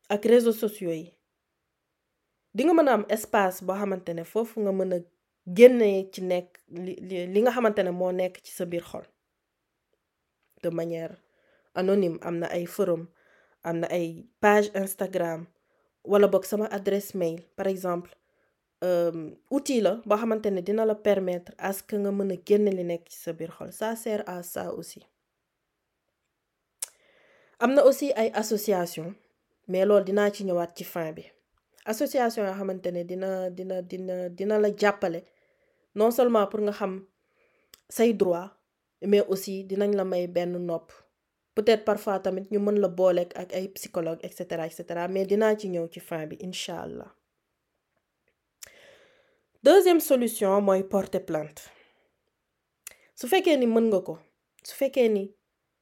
ak 0.09 0.25
réseaux 0.33 0.53
sociaux 0.65 0.91
yi 1.01 1.09
di 2.55 2.65
nga 2.65 2.75
mën 2.77 2.89
a 2.89 2.93
am 2.99 3.05
espace 3.17 3.59
boo 3.67 3.75
xamante 3.81 4.11
ne 4.15 4.25
foofu 4.33 4.61
nga 4.65 4.73
mën 4.79 4.93
a 4.97 4.99
génne 5.57 5.89
ci 6.13 6.21
nekk 6.31 6.49
li 6.85 6.93
li 7.35 7.41
nga 7.43 7.53
xamante 7.57 7.81
ne 7.85 7.91
moo 8.01 8.13
nekk 8.13 8.35
ci 8.45 8.53
sa 8.53 8.65
biir 8.71 8.85
xol. 8.91 9.05
De 10.63 10.69
manière 10.71 11.15
anonyme 11.75 12.19
am 12.29 12.37
na 12.41 12.47
ay 12.57 12.65
forum 12.67 13.03
am 13.69 13.77
na 13.81 13.87
ay 13.99 14.07
page 14.43 14.69
Instagram 14.75 15.41
wala 16.11 16.27
boog 16.29 16.45
sama 16.45 16.67
adresse 16.79 17.15
mail. 17.15 17.41
Par 17.57 17.67
exemple 17.67 18.11
outil 19.51 19.81
la 19.83 19.93
boo 20.09 20.17
xamante 20.21 20.47
ne 20.51 20.61
dina 20.63 20.85
la 20.85 20.95
permettre 20.95 21.53
à 21.59 21.73
ce 21.73 21.83
que 21.83 21.97
nga 21.97 22.11
mën 22.13 22.33
a 22.33 22.37
génne 22.47 22.71
li 22.79 22.85
nekk 22.85 23.05
ci 23.11 23.19
sa 23.25 23.33
biir 23.33 23.51
xol. 23.57 23.73
Ça 23.73 23.97
sert 23.97 24.23
à 24.29 24.43
ça 24.43 24.73
aussi 24.75 25.01
am 27.65 27.73
aussi 27.89 28.09
ay 28.21 28.29
association 28.43 29.09
mais 29.71 29.85
loolu 29.89 30.05
dinaa 30.09 30.31
ci 30.35 30.43
ñëwaat 30.45 30.73
ci 30.77 30.85
fin 30.85 31.13
bi. 31.17 31.25
Association 31.93 32.45
yoo 32.47 32.55
xamante 32.59 32.89
dina 33.11 33.51
dina 33.59 33.77
dina 33.91 34.17
dina 34.39 34.55
la 34.59 34.69
jàppale 34.81 35.21
non 35.95 36.11
seulement 36.17 36.47
pour 36.51 36.61
nga 36.61 36.73
xam 36.79 36.93
say 37.97 38.13
droit 38.21 38.49
mais 39.11 39.23
aussi 39.33 39.65
dinañ 39.65 39.91
la 39.99 40.05
may 40.05 40.27
benn 40.27 40.53
nopp. 40.69 40.93
Peut-être 41.55 41.85
parfois 41.85 42.19
tamit 42.21 42.47
ñu 42.51 42.59
mën 42.59 42.79
la 42.81 42.89
booleek 42.89 43.31
ak 43.37 43.53
ay 43.55 43.69
psychologue 43.77 44.21
et 44.23 44.33
cetera 44.39 44.67
et 44.67 44.71
cetera 44.79 45.09
mais 45.09 45.27
dinaa 45.27 45.57
ci 45.59 45.69
ñëw 45.69 45.87
ci 45.93 46.01
fin 46.01 46.27
bi 46.27 46.37
incha 46.47 46.87
deuxième 49.63 50.01
solution 50.01 50.61
mooy 50.61 50.83
porter 50.83 51.21
plainte. 51.21 51.61
Su 53.15 53.29
fekkee 53.29 53.57
ni 53.57 53.67
mën 53.67 53.87
nga 53.91 54.01
ko 54.01 54.15
su 54.69 54.75
fekkee 54.81 55.09
ni 55.09 55.25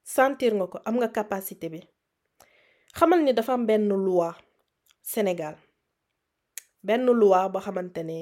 sentir 0.03 0.53
nga 0.55 0.67
ko 0.67 0.79
am 0.85 0.97
nga 1.01 1.09
capacité 1.09 1.69
bi. 1.73 1.81
Xamal 2.97 3.21
ni 3.23 3.33
dafa 3.33 3.53
am 3.55 3.67
benn 3.67 3.89
loi 3.89 4.33
Sénégal. 5.03 5.57
Benn 6.83 7.05
loi 7.21 7.49
boo 7.53 7.61
xamante 7.61 8.03
ne 8.05 8.19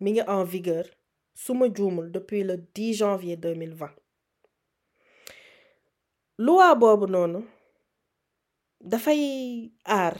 mi 0.00 0.10
ngi 0.12 0.22
en 0.26 0.44
vigueur 0.44 0.86
su 1.34 1.52
ma 1.54 1.66
juumul 1.76 2.10
depuis 2.12 2.42
le 2.44 2.56
10 2.74 2.94
janvier 3.00 3.36
2020 3.36 3.88
loi 6.38 6.74
boobu 6.80 7.06
noonu 7.06 7.40
dafay 8.80 9.22
aar 9.84 10.16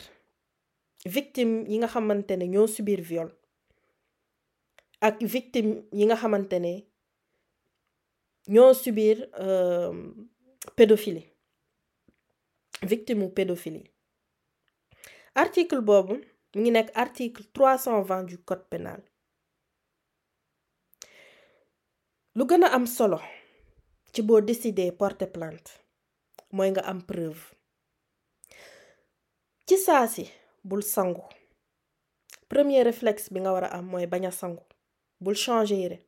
victime 1.15 1.55
yi 1.71 1.77
nga 1.79 1.89
xamante 1.95 2.37
ne 2.37 2.47
ñoo 2.53 2.67
subir 2.75 3.01
viol 3.11 3.31
ak 5.07 5.17
victime 5.35 5.73
yi 5.99 6.05
nga 6.07 6.17
xamante 6.23 6.57
ne 6.61 6.73
ñoo 8.55 8.73
subir 8.83 9.17
euh, 9.47 9.95
pédophilie. 10.77 11.33
Victime 12.83 13.25
u 13.25 13.31
pédophilie. 13.31 13.91
Article 15.35 15.81
boobu 15.81 16.21
nekk 16.71 16.91
article 16.95 17.45
320 17.53 18.27
du 18.29 18.39
code 18.45 18.65
pénal. 18.71 19.03
Lu 22.35 22.45
gën 22.47 22.65
am 22.65 22.87
solo 22.87 23.19
ci 24.13 24.23
boo 24.23 24.41
décider 24.41 24.93
porter 24.97 25.31
plainte 25.31 25.71
mooy 26.53 26.71
nga 26.71 26.81
am 26.91 27.01
preuve. 27.07 27.43
Ci 29.67 29.77
si 30.09 30.25
bul 30.63 30.83
sangu. 30.83 31.23
Premier 32.49 32.83
réflexe 32.85 33.31
bi 33.33 33.41
nga 33.41 33.53
war 33.53 33.65
a 33.65 33.77
am 33.79 33.91
bul 35.21 35.35
changer 35.37 35.77
yére. 35.79 35.99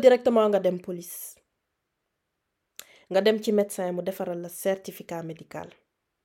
Directement 0.00 0.48
nga 0.48 0.58
dem 0.60 0.78
police 0.80 1.37
nga 3.10 3.20
dem 3.20 3.38
ci 3.42 3.52
médecin 3.52 3.92
mu 3.94 4.02
defaral 4.02 4.40
la 4.42 4.48
certificat 4.48 5.22
médical 5.24 5.68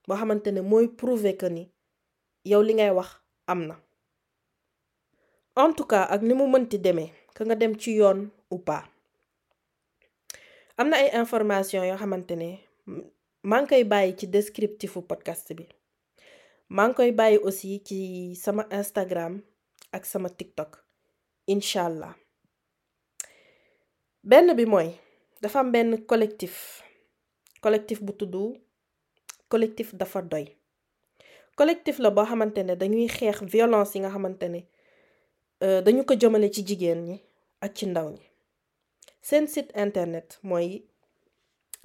boo 0.06 0.16
xamante 0.16 0.48
ne 0.52 0.60
mooy 0.60 0.86
prouver 0.88 1.36
que 1.40 1.46
ni 1.48 1.64
yow 2.50 2.62
li 2.62 2.74
ngay 2.74 2.90
wax 2.90 3.10
am 3.46 3.60
na. 3.68 3.76
En 5.56 5.72
tout 5.72 5.86
cas 5.86 6.06
ak 6.10 6.22
ni 6.22 6.34
mu 6.34 6.46
mënti 6.50 6.78
demee 6.78 7.10
ka 7.34 7.44
nga 7.44 7.54
dem 7.54 7.74
ci 7.78 7.90
yoon 7.98 8.30
ou 8.50 8.58
pas. 8.58 8.84
Am 10.76 10.88
na 10.90 10.96
ay 10.96 11.10
information 11.22 11.84
yoo 11.88 11.96
xamante 12.02 12.34
ne 12.36 12.48
maa 13.48 13.60
ngi 13.62 13.68
koy 13.70 13.84
bàyyi 13.84 14.16
ci 14.18 14.26
descriptifu 14.26 14.98
podcast 15.10 15.46
bi. 15.56 15.64
Maa 16.68 16.88
ngi 16.88 16.94
koy 16.98 17.10
bàyyi 17.12 17.38
aussi 17.46 17.80
ci 17.86 17.98
sama 18.44 18.62
Instagram 18.78 19.32
ak 19.96 20.04
sama 20.06 20.28
TikTok 20.28 20.70
incha 21.46 21.86
allah. 21.86 22.14
Benn 24.24 24.56
bi 24.56 24.64
mooy 24.66 24.88
dafa 25.44 25.60
am 25.60 25.70
benn 25.72 25.90
collectif 26.10 26.80
collectif 27.60 28.00
bu 28.00 28.12
tudd 28.16 28.34
collectif 29.52 29.92
dafa 29.94 30.22
doy. 30.22 30.46
Collectif 31.56 31.98
la 32.02 32.10
boo 32.10 32.24
xamante 32.26 32.62
ne 32.64 32.74
dañuy 32.76 33.08
xeex 33.08 33.42
violence 33.54 33.94
yi 33.94 34.00
nga 34.00 34.10
xamante 34.10 34.48
ne 34.48 34.60
dañu 35.86 36.04
ko 36.08 36.14
jëmale 36.20 36.48
ci 36.54 36.64
jigéen 36.66 37.00
ñi 37.04 37.16
ak 37.60 37.74
ci 37.76 37.86
ndaw 37.86 38.08
ñi. 38.10 38.24
Seen 39.22 39.46
site 39.48 39.70
internet 39.76 40.38
mooy 40.42 40.82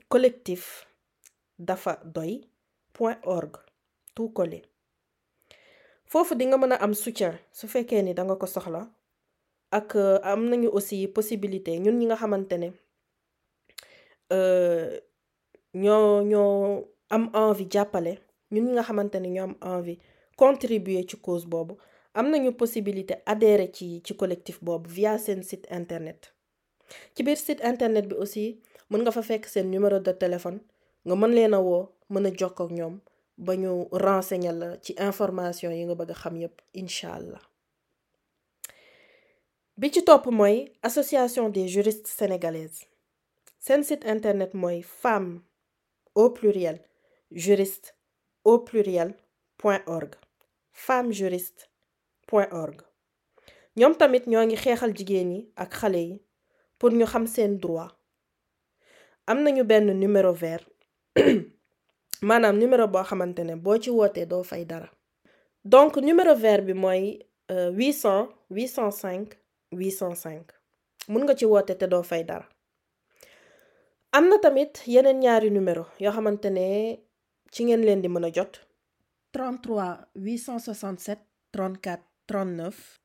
collectif 0.10 0.86
dafa 1.60 2.00
doy 2.04 2.42
point 2.94 3.20
org 3.24 3.58
tout 4.16 4.30
collé. 4.34 4.62
Foofu 6.10 6.36
di 6.36 6.46
nga 6.46 6.58
mën 6.58 6.72
a 6.74 6.76
am 6.82 6.94
soutien 6.94 7.38
su 7.52 7.68
fekkee 7.68 8.02
ni 8.04 8.14
danga 8.14 8.36
ko 8.36 8.48
soxla 8.48 8.88
ak 9.72 9.96
am 10.24 10.50
nañu 10.50 10.70
aussi 10.74 11.08
possibilité 11.08 11.78
ñun 11.80 11.98
ñi 12.00 12.06
nga 12.08 12.16
xamante 12.16 12.58
ne 12.58 12.70
ñoo 15.84 16.22
ñoo 16.24 16.86
am 17.10 17.24
envie 17.34 17.68
jàppale. 17.74 18.14
Ñun 18.52 18.66
ñi 18.66 18.72
nga 18.74 18.84
xamante 18.84 19.20
ne 19.20 19.30
ñoo 19.30 19.44
am 19.50 19.56
envie 19.62 19.98
contribuer 20.36 21.06
ci 21.10 21.18
cause 21.26 21.46
boobu 21.48 21.78
am 22.14 22.30
nañu 22.32 22.52
possibilité 22.62 23.16
adhérer 23.26 23.72
ci 23.76 24.02
ci 24.06 24.14
collectif 24.16 24.58
boobu 24.64 24.90
via 24.90 25.18
seen 25.18 25.44
site 25.44 25.68
internet. 25.72 26.34
Ci 27.16 27.24
biir 27.24 27.38
site 27.38 27.62
internet 27.64 28.06
bi 28.08 28.16
aussi 28.16 28.60
mën 28.90 29.02
nga 29.02 29.12
fa 29.12 29.22
fekk 29.22 29.46
seen 29.46 29.70
numéro 29.72 30.00
de 30.00 30.12
téléphone 30.14 30.60
nga 31.06 31.16
mën 31.16 31.32
leen 31.36 31.54
a 31.54 31.60
woo 31.60 31.90
mën 32.10 32.26
a 32.28 32.32
jokkoo 32.40 32.70
ñoom 32.78 32.96
ba 33.38 33.54
ñu 33.56 33.72
renseigner 33.92 34.54
la 34.62 34.78
ci 34.84 34.92
information 35.10 35.72
yi 35.72 35.86
nga 35.86 35.96
bëgg 35.96 36.14
xam 36.22 36.36
yépp 36.38 36.56
incha 36.74 37.14
allah. 37.18 37.42
Bi 39.78 39.92
ci 39.94 40.02
topp 40.04 40.26
mooy 40.32 40.72
association 40.82 41.50
des 41.50 41.68
juristes 41.68 42.08
sénégalaises. 42.08 42.86
Seen 43.66 43.84
site 43.84 44.06
internet 44.16 44.54
mooy 44.54 44.82
femme 45.02 45.42
au 46.16 46.30
pluriel 46.38 46.78
juriste 47.32 47.88
au 48.44 48.60
pluriel 48.68 49.14
point 49.58 49.82
org 49.88 50.16
femme 50.72 51.12
juriste 51.12 51.70
point 52.28 52.48
org. 52.52 52.78
Ñoom 53.80 53.94
tamit 54.00 54.24
ñoo 54.32 54.44
ngi 54.46 54.56
xeexal 54.64 54.92
jigéen 54.98 55.30
ñi 55.34 55.40
ak 55.64 55.72
yi 55.94 56.22
pour 56.80 56.92
ñu 56.98 57.06
xam 57.06 57.26
seen 57.28 57.58
droit. 57.64 57.92
Am 59.28 59.40
nañu 59.44 59.64
benn 59.64 59.88
numéro 60.00 60.32
vert 60.34 60.66
maanaam 62.28 62.58
numéro 62.62 62.86
boo 62.88 63.04
xamante 63.10 63.44
ne 63.44 63.56
boo 63.56 63.78
ci 63.84 63.90
wootee 63.90 64.26
doo 64.26 64.44
fay 64.44 64.66
dara. 64.66 64.90
Donc 65.64 65.98
numéro 65.98 66.36
vert 66.36 66.64
bi 66.66 66.74
mooy 66.74 67.20
800 67.50 68.30
805 68.50 69.38
805 69.72 70.54
mun 71.10 71.24
nga 71.26 71.36
ci 71.36 71.46
woote 71.46 71.76
te 71.78 71.88
doo 71.88 72.04
fay 72.04 72.24
dara 72.24 72.48
am 74.12 74.26
na 74.30 74.38
tamit 74.40 74.74
yeneen 74.88 75.20
ñaari 75.24 75.50
numéro 75.52 75.86
yoo 76.00 76.12
xamante 76.16 76.50
ne 76.50 77.00
ci 77.52 77.64
ngeen 77.66 77.82
leen 77.86 78.02
di 78.02 78.08
mën 78.10 78.26
a 78.26 78.32
jot. 78.36 78.54
33 79.34 80.08
867 80.16 81.18
34 81.54 82.04
39 82.28 83.00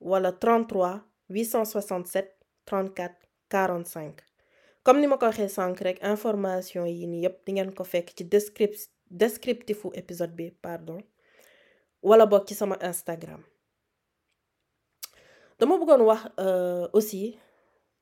wala 0.00 0.30
33 0.32 1.00
867 1.28 2.30
34 2.66 3.14
45 3.50 4.22
comme 4.84 5.00
ni 5.00 5.06
ma 5.06 5.16
ko 5.18 5.26
waxee 5.26 5.48
sànq 5.48 5.80
rek 5.86 5.98
information 6.02 6.86
yi 6.86 7.06
ni 7.06 7.22
yépp 7.24 7.44
di 7.46 7.52
ngeen 7.52 7.74
ko 7.74 7.84
fekk 7.84 8.14
ci 8.16 8.24
descrip 8.24 8.72
descriptifu 9.10 9.90
épisode 9.94 10.34
bi 10.38 10.50
pardon 10.50 11.00
wala 12.02 12.26
boog 12.26 12.46
ci 12.46 12.54
sama 12.54 12.76
Instagram. 12.82 13.42
Dama 15.58 15.78
bëggoon 15.78 16.02
wax 16.06 16.22
aussi 16.92 17.38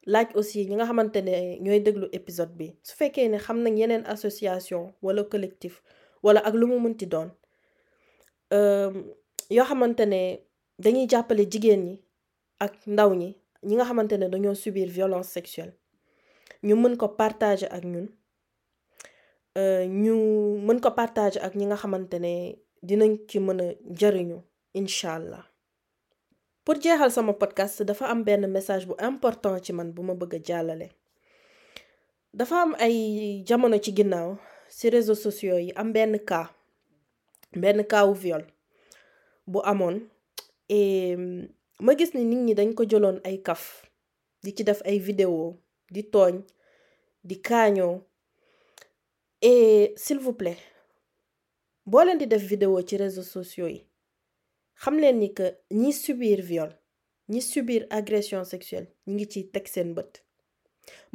laaj 0.07 0.29
aussi 0.37 0.67
ñi 0.69 0.75
nga 0.77 0.87
xamante 0.87 1.17
ne 1.23 1.59
ñooy 1.65 1.81
épisode 2.13 2.53
bi. 2.59 2.67
Su 2.83 2.95
fekkee 2.97 3.29
ne 3.29 3.39
xam 3.39 3.59
nañ 3.63 3.79
yeneen 3.79 4.05
association 4.07 4.93
wala 5.03 5.25
collectif 5.25 5.83
wala 6.23 6.41
ak 6.41 6.55
lu 6.55 6.67
mu 6.67 6.79
mënti 6.81 7.07
doon 7.07 7.31
yoo 9.51 9.65
xamante 9.65 10.05
ne 10.07 10.21
dañuy 10.79 11.07
jàppale 11.11 11.45
jigéen 11.51 11.83
ñi 11.87 11.95
ak 12.61 12.87
ndaw 12.87 13.11
ñi 13.15 13.37
ne 14.19 14.27
subir 14.55 14.89
violence 14.89 15.29
sexuelle. 15.29 15.73
Ñu 16.63 16.75
mën 16.77 16.97
ko 16.97 17.09
partager 17.09 17.69
ak 17.73 17.85
ñun 17.85 18.07
ñu 20.03 20.15
mën 20.67 20.81
partager 20.91 21.43
ak 21.47 21.55
ñi 21.55 21.65
nga 21.67 21.77
xamante 21.77 22.15
ne 22.19 22.33
dinañ 22.83 23.13
pour 26.65 26.81
jeexal 26.81 27.11
sama 27.13 27.33
podcast 27.37 27.83
dafa 27.85 28.07
am 28.09 28.25
benn 28.25 28.47
message 28.49 28.87
important 28.99 29.61
ci 29.65 29.73
man 29.73 29.93
bu 29.93 30.03
ma 30.03 30.15
bëgg 30.15 30.35
a 30.35 30.39
jàllale. 30.49 30.89
Dafa 32.33 32.57
am 32.63 32.73
ay 32.79 33.43
jamono 33.47 33.79
ci 33.79 33.93
réseaux 34.91 35.15
sociaux 35.27 35.59
yi 35.59 35.73
am 35.77 35.93
benn 35.93 36.19
cas 36.25 36.49
benn 37.53 37.85
cas 37.85 38.07
wu 38.07 38.15
viol 38.15 38.45
bu 39.47 39.61
amoon. 39.65 40.01
Et 40.69 41.17
ma 41.81 41.95
gis 41.97 42.15
ni 42.15 42.25
nit 42.25 42.37
ñi 42.47 42.55
dañ 42.55 42.73
ko 42.75 42.85
jëloon 42.85 43.21
vidéo 44.99 45.57
di 45.91 46.03
tooñ 46.03 46.43
di 47.25 47.41
kaañoo. 47.41 48.01
Et 49.43 49.93
s'il 49.97 50.19
vous 50.19 50.33
plaît 50.33 50.57
boo 51.87 52.03
leen 52.03 52.17
di 52.19 52.27
def 52.27 52.43
vidéo 52.43 52.81
ci 52.87 52.97
réseaux 52.97 53.23
sociaux 53.37 53.69
xam 54.83 54.97
leen 55.03 55.19
ni 55.21 55.29
que 55.37 55.47
ñi 55.71 55.93
subir 55.93 56.41
viol 56.43 56.73
ñi 57.33 57.41
subir 57.41 57.83
agression 57.99 58.45
sexuelle 58.45 58.89
ñi 59.07 59.13
ngi 59.15 59.27
ciy 59.33 59.45
teg 59.53 59.67
seen 59.69 59.95
bët. 59.97 60.13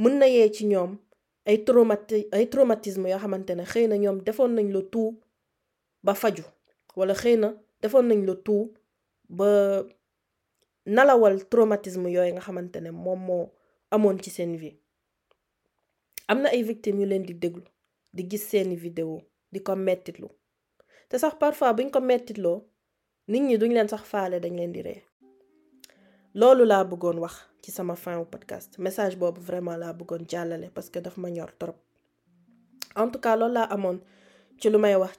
Mën 0.02 0.14
na 0.20 0.26
yee 0.28 0.50
ci 0.56 0.64
ñoom 0.66 0.92
ay 1.50 1.58
traumati 1.66 2.28
ay 2.32 2.46
traumatisme 2.52 3.08
yoo 3.10 3.20
xamante 3.24 3.52
ne 3.56 3.64
xëy 3.72 3.86
na 3.88 3.96
ñoom 4.04 4.18
defoon 4.26 4.52
nañ 4.56 4.68
la 4.76 4.82
tout 4.94 5.14
ba 6.06 6.14
faju 6.22 6.44
wala 6.98 7.14
xëy 7.22 7.36
na 7.38 7.50
defoon 7.82 8.06
nañ 8.10 8.20
la 8.28 8.36
tout 8.46 8.68
ba 9.38 9.48
nalawal 10.96 11.36
traumatisme 11.52 12.08
yooyu 12.16 12.34
nga 12.34 12.42
xamante 12.48 12.78
ne 12.82 12.92
moom 12.92 13.20
moo 13.28 13.46
amoon 13.92 14.18
ci 14.24 14.30
seen 14.30 14.56
vie. 14.62 14.74
Am 16.28 16.42
na 16.42 16.50
ay 16.50 16.64
victimes 16.64 17.02
yu 17.02 17.08
leen 17.10 17.24
di 17.26 17.34
déglu 17.34 17.64
di 18.14 18.24
gis 18.30 18.44
seeni 18.50 18.76
vidéo 18.76 19.22
di 19.52 19.60
ko 19.66 19.76
mettitlu 19.76 20.28
te 21.10 21.18
sax 21.18 21.34
parfois 21.42 21.74
buñ 21.74 21.90
ko 21.94 22.00
mettitloo 22.02 22.58
nit 23.32 23.42
ñi 23.48 23.56
duñ 23.62 23.72
leen 23.76 23.90
sax 23.92 24.04
faale 24.12 24.38
dañ 24.44 24.54
leen 24.60 24.72
di 24.76 24.82
ree. 24.88 25.02
Fin 28.04 28.26
podcast. 28.34 28.70
Message 28.86 29.16
boobu 29.20 29.42
vraiment 29.50 29.78
laa 29.78 29.94
bëggoon 29.94 30.24
parce 30.76 30.90
que 30.90 31.00
daf 31.00 31.16
en 32.96 33.10
tout 33.12 33.20
cas 33.26 33.36
loolu 33.40 33.54
laa 33.54 33.68
amoon 33.76 33.98
ci 34.60 34.70
lu 34.70 34.78
may 34.78 34.96
wax 34.96 35.14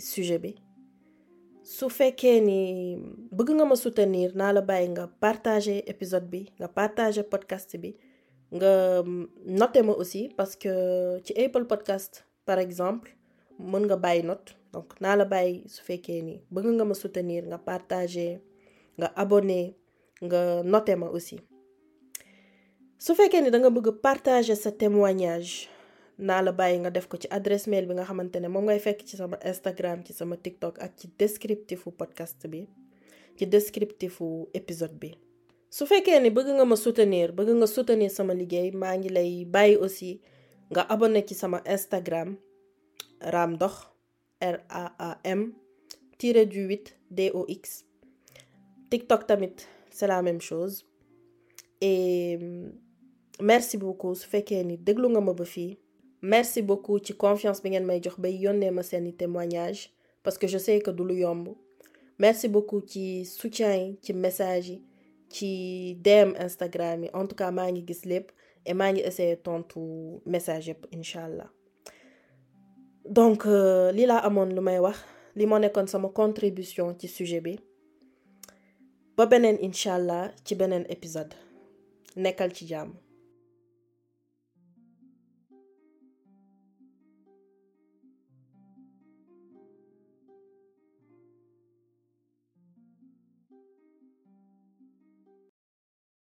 sujet 0.00 0.38
bi. 0.38 0.54
Soutenir 3.76 4.30
naa 4.36 4.52
la 4.52 4.62
nga 4.88 5.06
partager 5.20 5.78
épisode 5.92 6.26
bi 6.32 6.40
nga 6.58 6.68
partager 6.68 7.24
podcast 7.32 7.76
bi 7.82 7.90
nga 8.56 9.02
ma 9.86 9.92
aussi 9.92 10.22
parce 10.36 10.54
que 10.56 10.72
ci 11.24 11.32
Apple 11.44 11.64
podcast 11.72 12.24
par 12.46 12.58
exemple 12.58 13.08
mën 13.58 13.84
nga 13.86 13.96
note 14.22 14.57
donc 14.72 14.88
naa 15.02 15.16
la 15.20 15.24
bàyyi 15.32 15.56
su 15.74 15.80
fekkee 15.88 16.20
ni 16.28 16.34
bëgg 16.54 16.66
nga 16.76 16.84
ma 16.88 16.94
soutenir 17.00 17.42
nga 17.50 17.58
partager 17.68 18.34
nga 18.98 19.08
abonné 19.22 19.60
nga 20.26 20.40
noter 20.72 20.96
ma 20.98 21.06
aussi. 21.14 21.38
Su 23.04 23.14
fekkee 23.14 23.40
ni 23.42 23.50
da 23.50 23.58
nga 23.58 23.70
partager 24.06 24.56
sa 24.56 24.70
témoignage 24.82 25.68
naa 26.18 26.42
la 26.42 26.52
bàyyi 26.52 26.78
nga 26.82 26.90
def 26.90 27.06
ko 27.10 27.16
ci 27.16 27.28
adresse 27.30 27.66
mail 27.70 27.86
bi 27.86 27.94
nga 27.94 28.04
xamante 28.08 28.36
ne 28.40 28.48
moom 28.48 28.64
ngay 28.66 28.80
fekk 28.86 29.00
ci 29.08 29.14
sama 29.16 29.36
Instagram 29.50 29.98
ci 30.06 30.12
sama 30.12 30.36
TikTok 30.36 30.74
ak 30.84 30.92
ci 30.98 31.06
descriptifu 31.18 31.88
podcast 32.00 32.42
bi 32.52 32.66
ci 33.38 33.44
descriptifu 33.46 34.48
épisode 34.52 34.96
bi. 35.02 35.10
Su 35.70 35.86
fekkee 35.86 36.18
ni 36.20 36.30
bëgg 36.34 36.48
nga 36.58 36.64
ma 36.66 36.76
soutenir 36.76 37.30
bëgg 37.36 37.50
nga 37.58 37.66
soutenir 37.74 38.10
sama 38.10 38.32
liggéey 38.34 38.70
maa 38.80 38.96
ngi 38.98 39.10
lay 39.16 39.72
aussi 39.78 40.20
nga 40.72 40.82
abonné 40.92 41.20
ci 41.28 41.34
sama 41.34 41.58
Instagram 41.74 42.36
Ram 43.32 43.52
Dox 43.60 43.74
R 44.40 44.56
A 44.68 44.84
A 44.98 45.18
M 45.24 45.52
tiré 46.18 46.46
du 46.46 46.66
8 46.66 46.96
D 47.10 47.30
O 47.34 47.44
X 47.48 47.84
TikTok 48.90 49.26
tamit 49.26 49.56
c'est 49.90 50.06
la 50.06 50.22
même 50.22 50.40
chose 50.40 50.86
et 51.80 52.38
merci 53.40 53.76
beaucoup 53.76 54.14
su 54.14 54.28
fekkee 54.28 54.64
ni 54.64 54.76
déglu 54.76 55.08
nga 55.10 55.20
ma 55.20 55.32
ba 55.32 55.44
merci 56.22 56.62
beaucoup 56.62 56.98
ci 57.04 57.14
confiance 57.14 57.62
bi 57.62 57.70
ngeen 57.70 57.86
may 57.86 58.00
jox 58.02 58.16
bay 58.18 58.32
yónnee 58.36 59.12
témoignage 59.16 59.90
parce 60.22 60.38
que 60.38 60.46
je 60.46 60.58
sais 60.58 60.80
que 60.80 60.90
du 60.90 61.04
lu 61.04 61.24
merci 62.18 62.48
beaucoup 62.48 62.80
ci 62.86 63.24
soutien 63.24 63.74
yi 63.74 63.98
ci 64.02 64.12
message 64.12 64.68
yi 64.70 64.82
ci 65.30 65.94
DM 66.02 66.34
Instagram 66.38 67.06
en 67.12 67.26
tout 67.26 67.36
cas 67.36 67.50
maa 67.50 67.70
ngi 67.70 67.84
gis 67.86 68.02
et 68.66 68.74
maa 68.74 68.92
ngi 68.92 69.00
essayer 69.00 69.36
tontu 69.36 69.80
message 70.26 70.68
yëpp 70.68 70.86
incha 70.92 71.24
allah 71.24 71.50
donc 73.08 73.44
lii 73.96 74.06
laa 74.06 74.22
amoon 74.28 74.54
lu 74.54 74.60
may 74.60 74.78
wax 74.78 74.98
li 75.36 75.46
contribution 76.14 76.94
ci 76.98 77.08
sujet 77.08 77.40
bi. 77.40 77.58
Ba 79.16 79.26
beneen 79.26 79.58
incha 79.60 79.94
allah 79.94 80.30
ci 80.44 80.54
beneen 80.54 80.84
épisode. 80.88 81.34
Nekkal 82.16 82.52